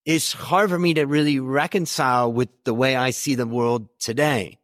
[0.05, 4.59] It's hard for me to really reconcile with the way I see the world today.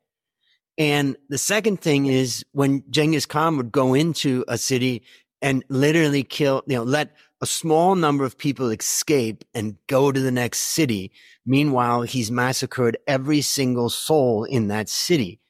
[0.77, 5.03] And the second thing is when Genghis Khan would go into a city
[5.43, 10.19] and literally kill, you know, let a small number of people escape and go to
[10.19, 11.11] the next city.
[11.45, 15.41] Meanwhile, he's massacred every single soul in that city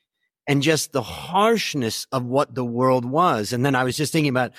[0.47, 3.53] and just the harshness of what the world was.
[3.53, 4.53] And then I was just thinking about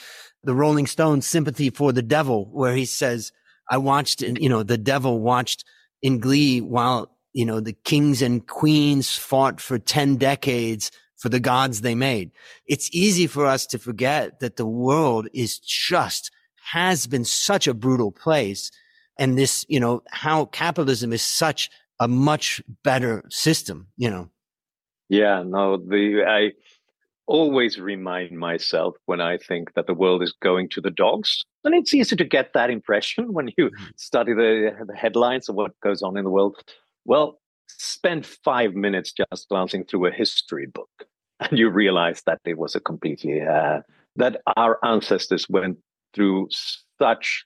[0.45, 3.33] the Rolling Stones sympathy for the devil, where he says,
[3.69, 5.65] I watched, you know, the devil watched
[6.01, 10.93] in glee while, you know, the kings and queens fought for 10 decades
[11.25, 12.31] for the gods they made.
[12.67, 16.31] It's easy for us to forget that the world is just
[16.73, 18.71] has been such a brutal place.
[19.19, 24.29] And this, you know, how capitalism is such a much better system, you know.
[25.09, 26.53] Yeah, no, the I
[27.27, 31.43] always remind myself when I think that the world is going to the dogs.
[31.65, 33.85] And it's easy to get that impression when you mm-hmm.
[33.97, 36.59] study the, the headlines of what goes on in the world.
[37.07, 41.07] Well, spend five minutes just glancing through a history book
[41.51, 43.81] and you realize that it was a completely uh,
[44.17, 45.79] that our ancestors went
[46.15, 46.49] through
[46.99, 47.45] such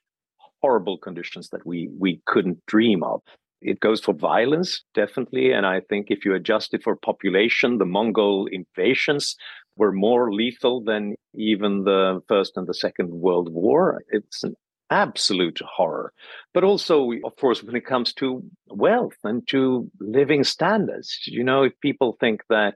[0.61, 3.21] horrible conditions that we we couldn't dream of.
[3.61, 7.85] It goes for violence, definitely, and I think if you adjust it for population, the
[7.85, 9.35] Mongol invasions,
[9.75, 14.01] were more lethal than even the First and the Second World War.
[14.09, 14.55] It's an
[14.89, 16.13] absolute horror.
[16.53, 21.63] But also, of course, when it comes to wealth and to living standards, you know,
[21.63, 22.75] if people think that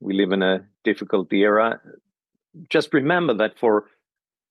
[0.00, 1.80] we live in a difficult era,
[2.70, 3.86] just remember that for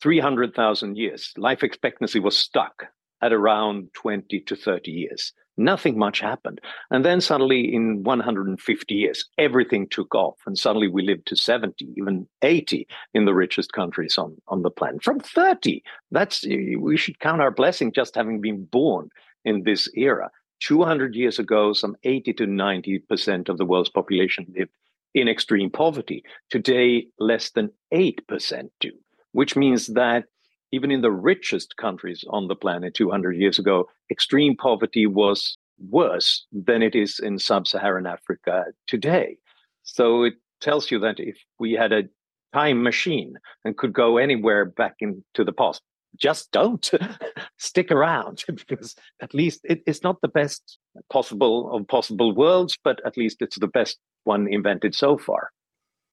[0.01, 2.85] 300,000 years, life expectancy was stuck
[3.21, 5.31] at around 20 to 30 years.
[5.57, 6.59] Nothing much happened.
[6.91, 10.35] And then suddenly, in 150 years, everything took off.
[10.45, 14.69] And suddenly we lived to 70, even 80 in the richest countries on, on the
[14.69, 15.01] planet.
[15.01, 15.81] From 30,
[16.11, 19.09] that's we should count our blessing just having been born
[19.45, 20.29] in this era.
[20.59, 24.71] 200 years ago, some 80 to 90% of the world's population lived
[25.15, 26.23] in extreme poverty.
[26.51, 28.91] Today, less than 8% do,
[29.31, 30.25] which means that
[30.71, 35.57] even in the richest countries on the planet 200 years ago, extreme poverty was
[35.89, 39.37] worse than it is in sub Saharan Africa today.
[39.83, 42.03] So it tells you that if we had a
[42.53, 45.81] time machine and could go anywhere back into the past,
[46.17, 46.91] just don't
[47.57, 50.77] stick around because at least it, it's not the best
[51.09, 55.49] possible of possible worlds, but at least it's the best one invented so far.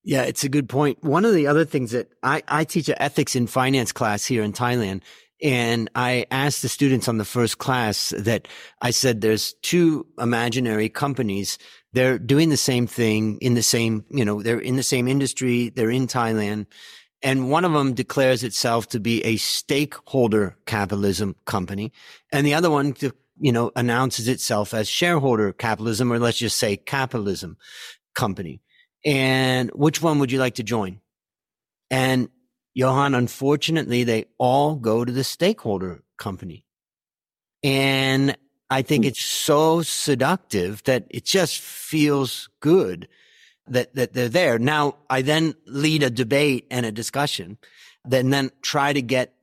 [0.05, 1.03] Yeah, it's a good point.
[1.03, 4.43] One of the other things that I, I teach an ethics in finance class here
[4.43, 5.03] in Thailand.
[5.43, 8.47] And I asked the students on the first class that
[8.81, 11.59] I said there's two imaginary companies.
[11.93, 15.71] They're doing the same thing in the same, you know, they're in the same industry.
[15.71, 16.67] They're in Thailand.
[17.23, 21.93] And one of them declares itself to be a stakeholder capitalism company.
[22.33, 22.95] And the other one,
[23.39, 27.57] you know, announces itself as shareholder capitalism, or let's just say capitalism
[28.15, 28.61] company.
[29.05, 31.01] And which one would you like to join?
[31.91, 32.29] And
[32.75, 36.65] Johan, unfortunately, they all go to the stakeholder company.
[37.63, 38.37] And
[38.71, 39.09] I think hmm.
[39.09, 43.09] it's so seductive that it just feels good
[43.67, 44.59] that, that they're there.
[44.59, 47.59] Now I then lead a debate and a discussion,
[48.05, 49.35] then then try to get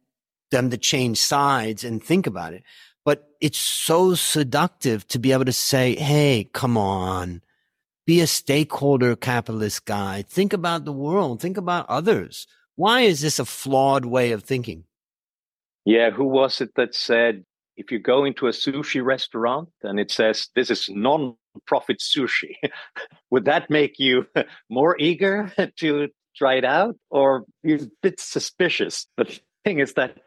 [0.52, 2.64] them to change sides and think about it.
[3.06, 7.42] But it's so seductive to be able to say, Hey, come on
[8.10, 10.24] be a stakeholder capitalist guy.
[10.28, 11.40] Think about the world.
[11.40, 12.48] Think about others.
[12.76, 14.86] Why is this a flawed way of thinking?
[15.86, 17.46] Yeah, who was it that said
[17.78, 21.36] if you go into a sushi restaurant and it says this is non
[21.68, 22.56] profit sushi,
[23.30, 24.26] would that make you
[24.72, 29.06] more eager to try it out or you're a bit suspicious?
[29.18, 30.18] The thing is that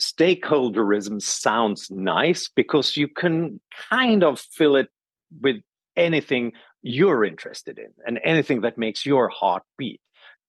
[0.00, 4.90] stakeholderism sounds nice because you can kind of fill it
[5.40, 5.56] with
[5.96, 6.52] anything
[6.82, 10.00] you're interested in and anything that makes your heart beat.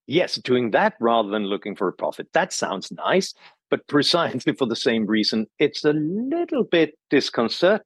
[0.07, 2.27] Yes, doing that rather than looking for a profit.
[2.33, 3.33] That sounds nice,
[3.69, 7.85] but precisely for the same reason, it's a little bit disconcerting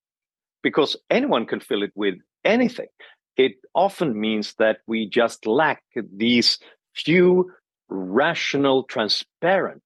[0.64, 2.88] because anyone can fill it with anything.
[3.36, 5.84] It often means that we just lack
[6.16, 6.58] these
[6.96, 7.52] few
[7.90, 9.84] rational, transparent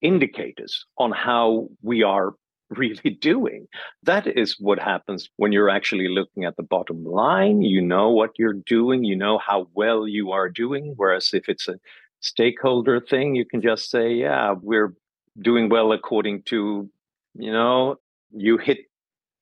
[0.00, 2.34] indicators on how we are
[2.70, 3.66] really doing.
[4.02, 7.62] That is what happens when you're actually looking at the bottom line.
[7.62, 10.94] You know what you're doing, you know how well you are doing.
[10.96, 11.78] Whereas if it's a
[12.20, 14.94] stakeholder thing, you can just say, yeah, we're
[15.40, 16.88] doing well according to,
[17.34, 17.96] you know,
[18.30, 18.78] you hit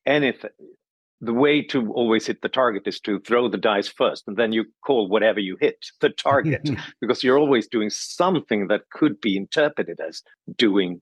[0.04, 0.50] anything.
[1.22, 4.52] The way to always hit the target is to throw the dice first, and then
[4.52, 6.68] you call whatever you hit the target
[7.00, 10.22] because you're always doing something that could be interpreted as
[10.58, 11.00] doing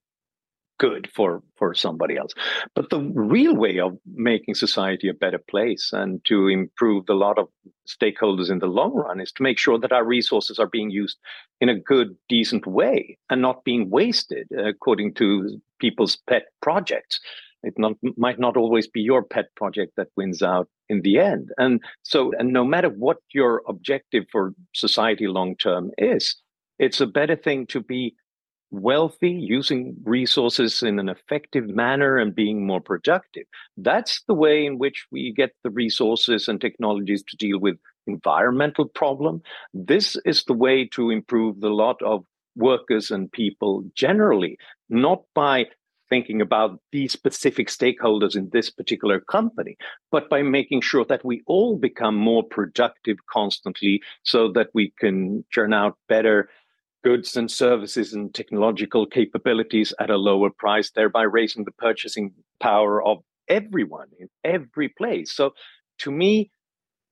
[0.78, 2.32] good for for somebody else.
[2.74, 7.38] But the real way of making society a better place and to improve the lot
[7.38, 7.48] of
[7.88, 11.18] stakeholders in the long run is to make sure that our resources are being used
[11.60, 17.20] in a good decent way and not being wasted uh, according to people's pet projects.
[17.62, 21.48] It not, might not always be your pet project that wins out in the end.
[21.56, 26.36] And so and no matter what your objective for society long term is
[26.78, 28.14] it's a better thing to be
[28.80, 33.44] wealthy, using resources in an effective manner, and being more productive.
[33.76, 38.86] That's the way in which we get the resources and technologies to deal with environmental
[38.86, 39.42] problem.
[39.72, 42.24] This is the way to improve the lot of
[42.56, 44.58] workers and people generally,
[44.88, 45.66] not by
[46.08, 49.76] thinking about these specific stakeholders in this particular company,
[50.10, 55.44] but by making sure that we all become more productive constantly so that we can
[55.50, 56.48] churn out better
[57.04, 63.04] goods and services and technological capabilities at a lower price, thereby raising the purchasing power
[63.04, 65.30] of everyone in every place.
[65.30, 65.52] So
[65.98, 66.50] to me,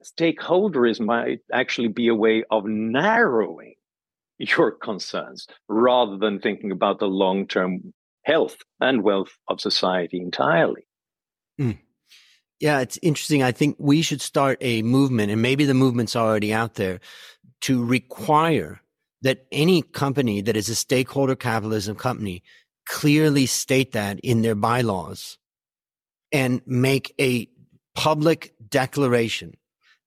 [0.03, 3.74] stakeholderism might actually be a way of narrowing
[4.38, 7.93] your concerns rather than thinking about the long term
[8.24, 10.86] health and wealth of society entirely.
[11.61, 11.78] Mm.
[12.61, 13.43] Yeah, it's interesting.
[13.43, 17.01] I think we should start a movement, and maybe the movement's already out there,
[17.62, 18.82] to require
[19.23, 22.43] that any company that is a stakeholder capitalism company
[22.87, 25.39] clearly state that in their bylaws
[26.33, 27.49] and make a
[27.95, 29.57] public declaration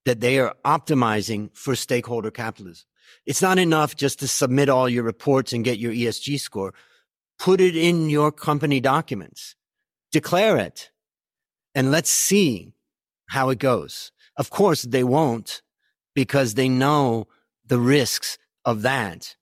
[0.04, 2.86] that they are optimizing for stakeholder capitalism.
[3.24, 6.74] It's not enough just to submit all your reports and get your ESG score.
[7.38, 9.56] Put it in your company documents,
[10.12, 10.90] declare it,
[11.74, 12.72] and let's see
[13.28, 14.12] how it goes.
[14.36, 15.62] Of course, they won't
[16.14, 17.26] because they know
[17.66, 19.36] the risks of that.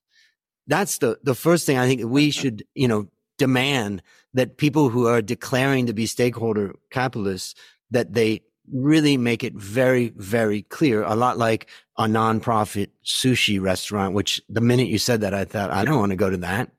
[0.67, 3.09] That's the, the first thing I think we should, you know,
[3.39, 4.03] demand
[4.35, 7.55] that people who are declaring to be stakeholder capitalists,
[7.91, 11.69] that they really make it very, very clear, a lot like
[11.99, 16.11] a nonprofit sushi restaurant, which the minute you said that, I thought, I don't want
[16.11, 16.71] to go to that.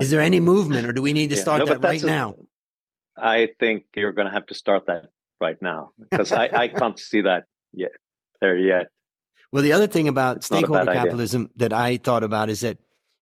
[0.00, 2.06] Is there any movement or do we need to start yeah, no, that right a,
[2.06, 2.34] now?
[3.16, 6.98] I think you're going to have to start that right now because I, I can't
[6.98, 7.92] see that yet
[8.40, 8.88] there yet.
[9.52, 11.54] Well, the other thing about it's stakeholder capitalism idea.
[11.56, 12.78] that I thought about is that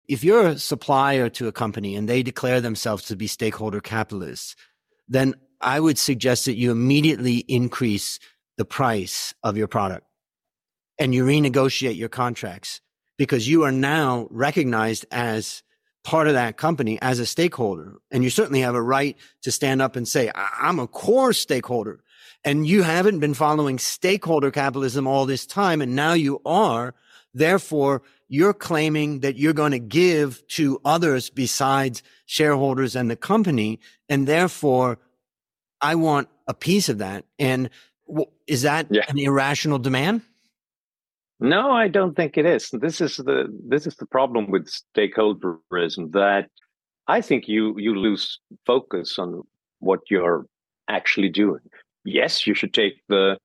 [0.08, 4.56] if you're a supplier to a company and they declare themselves to be stakeholder capitalists,
[5.08, 8.18] then I would suggest that you immediately increase
[8.56, 10.06] the price of your product
[10.98, 12.80] and you renegotiate your contracts
[13.18, 15.62] because you are now recognized as
[16.04, 17.96] part of that company as a stakeholder.
[18.10, 22.00] And you certainly have a right to stand up and say, I'm a core stakeholder
[22.46, 25.82] and you haven't been following stakeholder capitalism all this time.
[25.82, 26.94] And now you are.
[27.34, 33.80] Therefore, you're claiming that you're going to give to others besides shareholders and the company.
[34.08, 34.98] And therefore,
[35.80, 37.24] I want a piece of that.
[37.38, 37.68] And
[38.46, 39.02] is that yeah.
[39.08, 40.22] an irrational demand?
[41.40, 42.70] No, I don't think it is.
[42.72, 46.48] This is the this is the problem with stakeholderism that
[47.08, 49.42] I think you you lose focus on
[49.80, 50.46] what you're
[50.88, 51.60] actually doing.
[52.06, 53.38] Yes, you should take the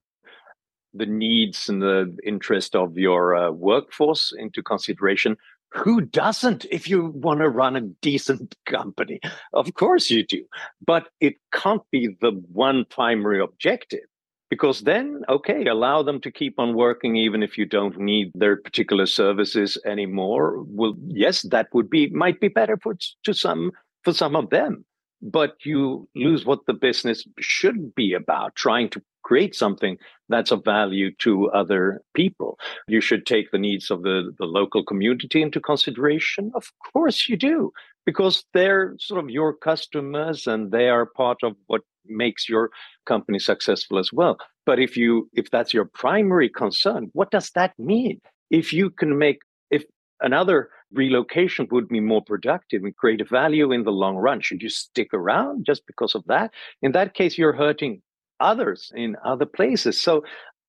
[0.94, 5.38] the needs and the interest of your uh, workforce into consideration,
[5.72, 9.20] who doesn't if you want to run a decent company?
[9.54, 10.44] Of course you do.
[10.86, 14.02] But it can't be the one primary objective
[14.50, 18.58] because then, okay, allow them to keep on working even if you don't need their
[18.58, 20.62] particular services anymore.
[20.68, 23.72] Well, yes, that would be, might be better for, to some,
[24.04, 24.84] for some of them.
[25.22, 29.98] But you lose what the business should be about, trying to create something
[30.30, 32.58] that's of value to other people.
[32.88, 36.52] You should take the needs of the, the local community into consideration.
[36.56, 37.72] Of course you do,
[38.06, 42.72] because they're sort of your customers and they are part of what makes your
[43.06, 44.38] company successful as well.
[44.66, 48.22] But if you if that's your primary concern, what does that mean?
[48.50, 49.84] If you can make if
[50.20, 54.42] another relocation would be more productive and create value in the long run.
[54.42, 56.52] Should you stick around just because of that?
[56.82, 58.02] In that case, you're hurting
[58.40, 60.02] others in other places.
[60.02, 60.24] So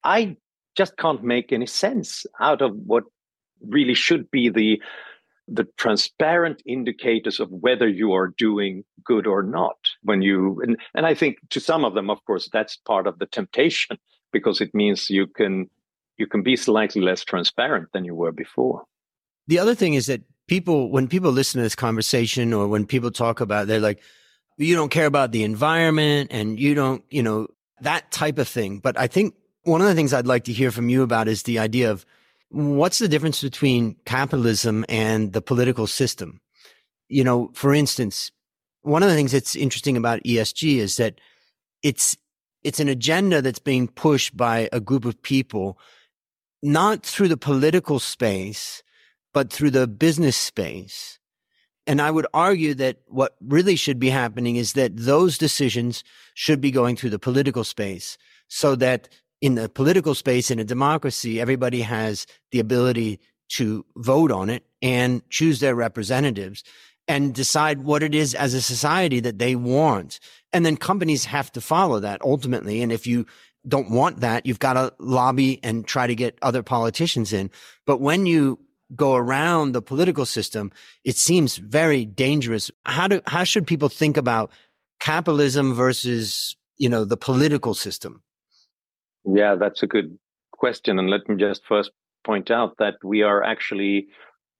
[0.04, 0.36] I
[0.76, 3.04] just can't make any sense out of what
[3.60, 4.80] really should be the
[5.48, 11.04] the transparent indicators of whether you are doing good or not when you and, and
[11.04, 13.98] i think to some of them of course that's part of the temptation
[14.32, 15.68] because it means you can
[16.16, 18.82] you can be slightly less transparent than you were before
[19.46, 23.10] the other thing is that people when people listen to this conversation or when people
[23.10, 24.00] talk about they're like
[24.58, 27.46] you don't care about the environment and you don't you know
[27.82, 28.78] that type of thing.
[28.78, 29.34] But I think
[29.64, 32.06] one of the things I'd like to hear from you about is the idea of
[32.50, 36.40] what's the difference between capitalism and the political system?
[37.08, 38.30] You know, for instance,
[38.82, 41.20] one of the things that's interesting about ESG is that
[41.82, 42.16] it's
[42.62, 45.78] it's an agenda that's being pushed by a group of people,
[46.62, 48.84] not through the political space,
[49.32, 51.18] but through the business space.
[51.86, 56.04] And I would argue that what really should be happening is that those decisions
[56.34, 58.16] should be going through the political space
[58.48, 59.08] so that
[59.40, 63.18] in the political space in a democracy, everybody has the ability
[63.48, 66.62] to vote on it and choose their representatives
[67.08, 70.20] and decide what it is as a society that they want.
[70.52, 72.80] And then companies have to follow that ultimately.
[72.80, 73.26] And if you
[73.66, 77.50] don't want that, you've got to lobby and try to get other politicians in.
[77.86, 78.60] But when you
[78.94, 80.70] go around the political system,
[81.04, 82.70] it seems very dangerous.
[82.84, 84.50] How do how should people think about
[85.00, 88.22] capitalism versus you know the political system?
[89.24, 90.18] Yeah, that's a good
[90.52, 91.90] question, and let me just first
[92.24, 94.06] point out that we are actually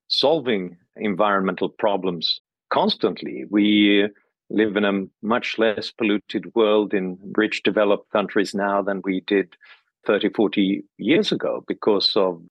[0.09, 3.45] solving environmental problems constantly.
[3.51, 4.09] We
[4.51, 9.55] live in a much less polluted world in rich developed countries now than we did
[10.07, 12.43] 30, 40 years ago because of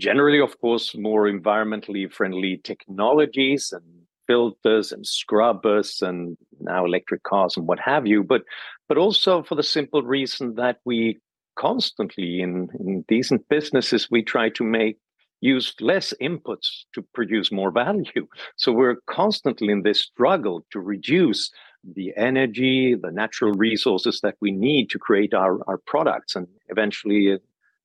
[0.00, 3.84] generally, of course, more environmentally friendly technologies and
[4.26, 8.22] filters and scrubbers and now electric cars and what have you.
[8.22, 8.42] But
[8.88, 11.18] but also for the simple reason that we
[11.56, 14.96] constantly in, in decent businesses we try to make
[15.40, 18.26] use less inputs to produce more value.
[18.56, 21.50] So we're constantly in this struggle to reduce
[21.94, 26.36] the energy, the natural resources that we need to create our, our products.
[26.36, 27.38] And eventually,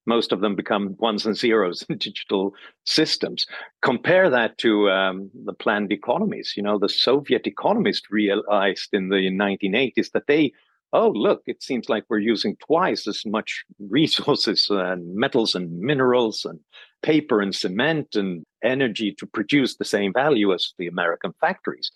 [0.05, 2.53] most of them become ones and zeros in digital
[2.85, 3.45] systems.
[3.81, 6.53] Compare that to um, the planned economies.
[6.55, 10.53] You know, the Soviet economists realized in the 1980s that they
[10.93, 16.45] oh, look, it seems like we're using twice as much resources and metals and minerals
[16.45, 16.59] and
[17.03, 21.91] paper and cement and energy to produce the same value as the American factories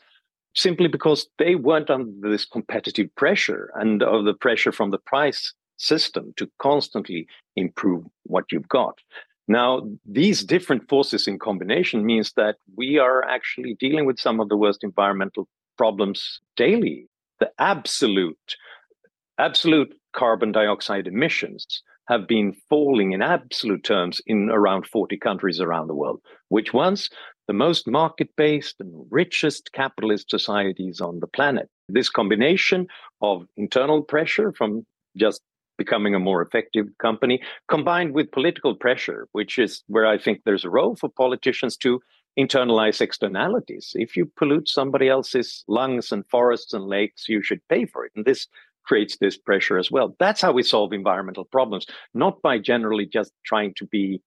[0.56, 5.54] simply because they weren't under this competitive pressure and of the pressure from the price
[5.80, 8.98] system to constantly improve what you've got.
[9.48, 14.50] Now, these different forces in combination means that we are actually dealing with some of
[14.50, 17.08] the worst environmental problems daily.
[17.40, 18.56] The absolute,
[19.40, 25.88] absolute carbon dioxide emissions have been falling in absolute terms in around 40 countries around
[25.88, 26.22] the world.
[26.50, 27.10] Which ones?
[27.50, 31.68] the most market based and richest capitalist societies on the planet.
[31.88, 32.86] This combination
[33.24, 34.86] of internal pressure from
[35.18, 35.42] just
[35.80, 40.66] becoming a more effective company, combined with political pressure, which is where I think there's
[40.66, 42.00] a role for politicians to
[42.38, 43.94] internalize externalities.
[43.96, 48.12] If you pollute somebody else's lungs and forests and lakes, you should pay for it.
[48.16, 48.48] And this
[48.86, 50.16] creates this pressure as well.
[50.20, 54.22] That's how we solve environmental problems, not by generally just trying to be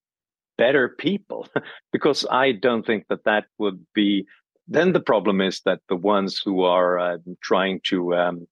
[0.59, 1.48] better people
[1.92, 4.26] because I don't think that that would be.
[4.68, 8.46] Then the problem is that the ones who are uh, trying to um,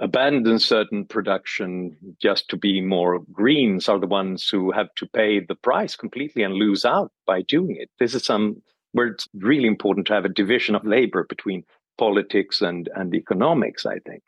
[0.00, 5.40] abandon certain production just to be more greens are the ones who have to pay
[5.40, 7.90] the price completely and lose out by doing it.
[7.98, 11.64] This is some where it's really important to have a division of labor between
[11.98, 13.86] politics and and economics.
[13.86, 14.22] I think.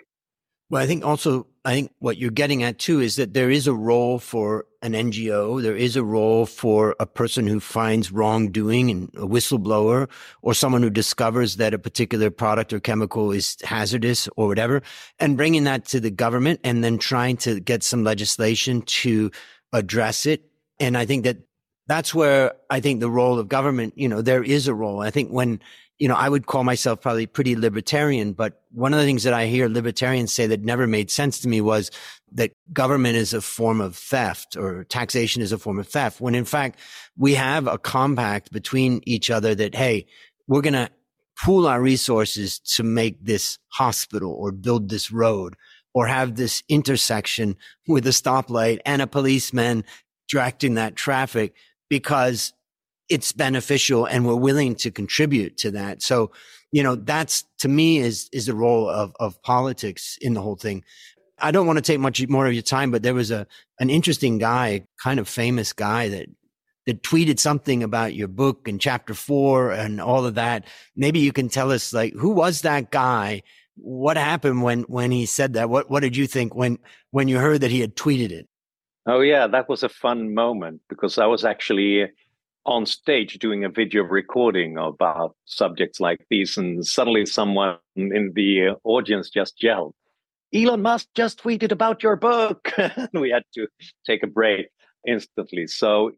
[0.71, 3.67] Well, I think also, I think what you're getting at too is that there is
[3.67, 5.61] a role for an NGO.
[5.61, 10.09] There is a role for a person who finds wrongdoing and a whistleblower
[10.43, 14.81] or someone who discovers that a particular product or chemical is hazardous or whatever
[15.19, 19.33] and bringing that to the government and then trying to get some legislation to
[19.73, 20.53] address it.
[20.79, 21.39] And I think that
[21.89, 25.01] that's where I think the role of government, you know, there is a role.
[25.01, 25.61] I think when
[26.01, 29.35] you know, I would call myself probably pretty libertarian, but one of the things that
[29.35, 31.91] I hear libertarians say that never made sense to me was
[32.33, 36.19] that government is a form of theft or taxation is a form of theft.
[36.19, 36.81] When in fact,
[37.19, 40.07] we have a compact between each other that, hey,
[40.49, 40.91] we're going to
[41.45, 45.55] pool our resources to make this hospital or build this road
[45.93, 49.85] or have this intersection with a stoplight and a policeman
[50.31, 51.55] directing that traffic
[51.91, 52.55] because
[53.11, 56.01] it's beneficial and we're willing to contribute to that.
[56.01, 56.31] So,
[56.73, 60.57] you know, that's to me is, is the role of, of politics in the whole
[60.57, 60.85] thing.
[61.39, 63.47] I don't want to take much more of your time, but there was a,
[63.81, 66.27] an interesting guy, kind of famous guy that,
[66.87, 70.65] that tweeted something about your book and chapter four and all of that.
[70.95, 73.43] Maybe you can tell us like, who was that guy?
[73.77, 75.71] What happened when, when he said that?
[75.71, 76.79] What, what did you think when,
[77.11, 78.47] when you heard that he had tweeted it?
[79.07, 82.11] Oh yeah, that was a fun moment because I was actually
[82.67, 88.77] on stage doing a video recording about subjects like these, and suddenly someone in the
[88.85, 89.95] audience just yelled,
[90.55, 92.73] Elon Musk just tweeted about your book.
[93.15, 93.69] we had to
[94.05, 94.67] take a break
[95.07, 95.67] instantly.
[95.67, 96.13] So,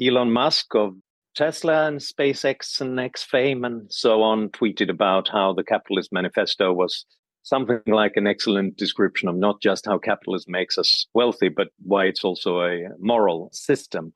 [0.00, 0.94] Elon Musk of
[1.34, 6.72] Tesla and SpaceX and X fame and so on tweeted about how the Capitalist Manifesto
[6.72, 7.04] was
[7.42, 12.04] something like an excellent description of not just how capitalism makes us wealthy, but why
[12.04, 14.12] it's also a moral system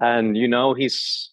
[0.00, 1.30] and you know he's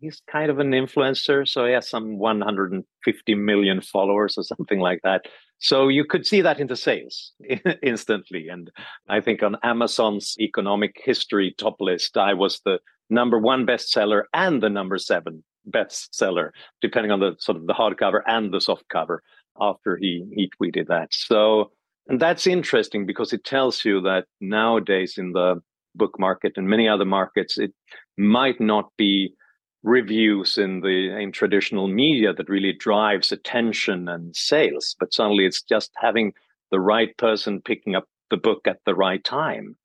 [0.00, 5.00] he's kind of an influencer so he has some 150 million followers or something like
[5.02, 5.26] that.
[5.60, 7.32] So you could see that in the sales
[7.82, 8.48] instantly.
[8.48, 8.70] And
[9.08, 12.78] i think on amazon's economic history top list i was the
[13.10, 16.50] number one bestseller and the number seven bestseller
[16.80, 19.22] depending on the sort of the hardcover and the soft cover
[19.60, 21.08] after he he tweeted that.
[21.12, 21.72] So
[22.06, 25.60] and that's interesting because it tells you that nowadays in the
[25.98, 27.72] book market and many other markets, it
[28.16, 29.34] might not be
[29.82, 35.62] reviews in the in traditional media that really drives attention and sales, but suddenly it's
[35.62, 36.32] just having
[36.70, 39.76] the right person picking up the book at the right time.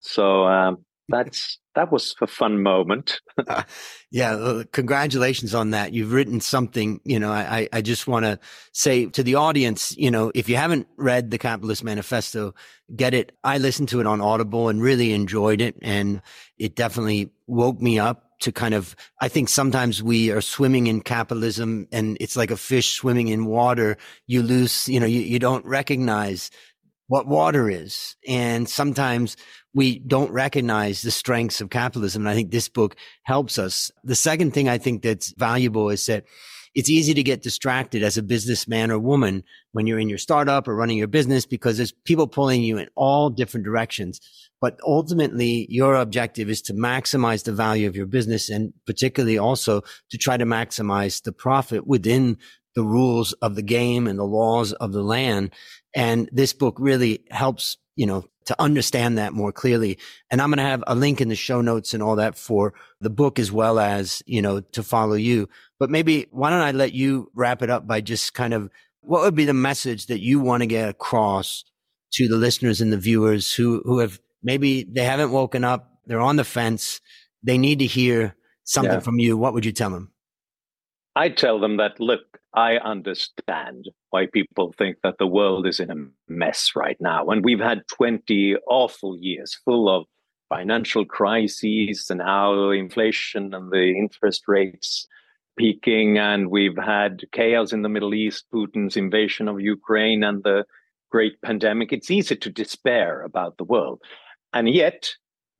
[0.00, 3.20] So um, that's that was a fun moment.
[3.46, 3.62] uh,
[4.10, 5.92] yeah, congratulations on that.
[5.92, 7.00] You've written something.
[7.04, 8.38] You know, I I just want to
[8.72, 12.54] say to the audience, you know, if you haven't read the Capitalist Manifesto,
[12.94, 13.32] get it.
[13.44, 16.22] I listened to it on Audible and really enjoyed it, and
[16.58, 21.00] it definitely woke me up to kind of i think sometimes we are swimming in
[21.00, 23.96] capitalism and it's like a fish swimming in water
[24.26, 26.50] you lose you know you, you don't recognize
[27.10, 28.14] what water is.
[28.28, 29.36] And sometimes
[29.74, 32.22] we don't recognize the strengths of capitalism.
[32.22, 32.94] And I think this book
[33.24, 33.90] helps us.
[34.04, 36.24] The second thing I think that's valuable is that
[36.76, 39.42] it's easy to get distracted as a businessman or woman
[39.72, 42.88] when you're in your startup or running your business because there's people pulling you in
[42.94, 44.20] all different directions.
[44.60, 49.80] But ultimately, your objective is to maximize the value of your business and particularly also
[50.10, 52.38] to try to maximize the profit within
[52.74, 55.52] the rules of the game and the laws of the land.
[55.94, 59.98] And this book really helps, you know, to understand that more clearly.
[60.30, 62.74] And I'm going to have a link in the show notes and all that for
[63.00, 65.48] the book as well as, you know, to follow you.
[65.78, 68.70] But maybe why don't I let you wrap it up by just kind of
[69.02, 71.64] what would be the message that you want to get across
[72.14, 76.00] to the listeners and the viewers who, who have maybe they haven't woken up.
[76.06, 77.00] They're on the fence.
[77.42, 78.34] They need to hear
[78.64, 79.00] something yeah.
[79.00, 79.36] from you.
[79.36, 80.12] What would you tell them?
[81.14, 85.90] I tell them that, look, I understand why people think that the world is in
[85.90, 87.26] a mess right now.
[87.28, 90.06] And we've had 20 awful years full of
[90.48, 95.06] financial crises and now inflation and the interest rates
[95.56, 96.18] peaking.
[96.18, 100.64] And we've had chaos in the Middle East, Putin's invasion of Ukraine, and the
[101.10, 101.92] great pandemic.
[101.92, 104.00] It's easy to despair about the world.
[104.52, 105.10] And yet,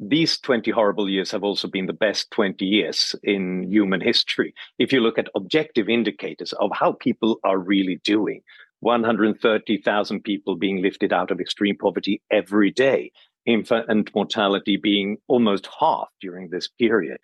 [0.01, 4.55] these 20 horrible years have also been the best 20 years in human history.
[4.79, 8.41] If you look at objective indicators of how people are really doing,
[8.81, 13.13] 130,000 people being lifted out of extreme poverty every day,
[13.45, 17.19] infant mortality being almost half during this period.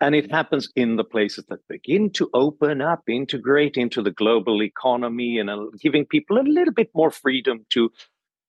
[0.00, 4.62] And it happens in the places that begin to open up, integrate into the global
[4.62, 7.92] economy, and uh, giving people a little bit more freedom to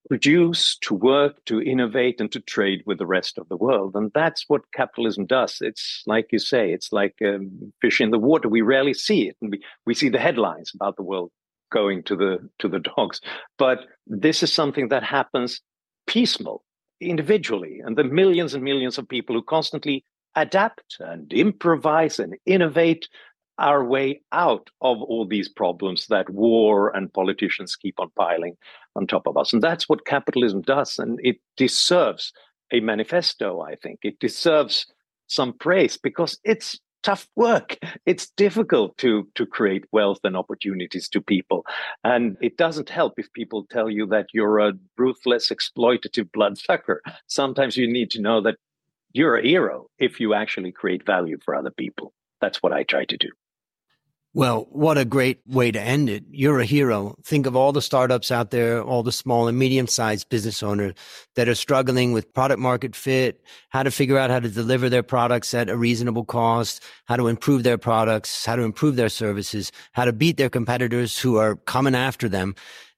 [0.09, 3.95] produce, to work, to innovate, and to trade with the rest of the world.
[3.95, 5.57] And that's what capitalism does.
[5.61, 8.49] It's like you say, it's like um, fish in the water.
[8.49, 11.31] We rarely see it, and we, we see the headlines about the world
[11.71, 13.21] going to the to the dogs.
[13.57, 15.61] But this is something that happens
[16.07, 16.63] piecemeal,
[16.99, 23.07] individually, and the millions and millions of people who constantly adapt and improvise and innovate
[23.63, 28.57] our way out of all these problems that war and politicians keep on piling
[28.97, 29.53] on top of us.
[29.53, 30.99] And that's what capitalism does.
[30.99, 32.33] And it deserves
[32.73, 33.99] a manifesto, I think.
[34.03, 34.85] It deserves
[35.27, 37.77] some praise because it's tough work.
[38.05, 41.65] It's difficult to, to create wealth and opportunities to people.
[42.03, 47.01] And it doesn't help if people tell you that you're a ruthless, exploitative bloodsucker.
[47.27, 48.55] Sometimes you need to know that
[49.13, 52.13] you're a hero if you actually create value for other people.
[52.41, 53.29] That's what I try to do.
[54.35, 56.23] Well, what a great way to end it.
[56.31, 57.15] You're a hero.
[57.23, 60.95] Think of all the startups out there, all the small and medium sized business owners
[61.35, 65.03] that are struggling with product market fit, how to figure out how to deliver their
[65.03, 69.71] products at a reasonable cost, how to improve their products, how to improve their services,
[69.91, 72.55] how to beat their competitors who are coming after them.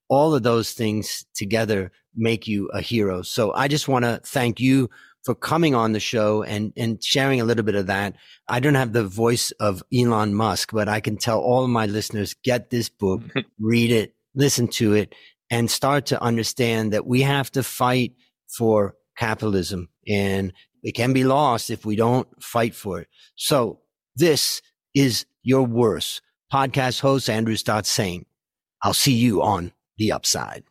[0.07, 3.23] All of those things together make you a hero.
[3.23, 4.89] So I just want to thank you
[5.25, 8.15] for coming on the show and, and sharing a little bit of that.
[8.47, 11.87] I don't have the voice of Elon Musk, but I can tell all of my
[11.87, 13.21] listeners, get this book,
[13.59, 15.15] read it, listen to it,
[15.49, 18.13] and start to understand that we have to fight
[18.47, 20.53] for capitalism and
[20.83, 23.07] it can be lost if we don't fight for it.
[23.35, 23.79] So
[24.15, 24.61] this
[24.93, 26.21] is your worst
[26.53, 28.27] podcast host, Andrew Stotz saying,
[28.83, 30.63] I'll see you on the upside.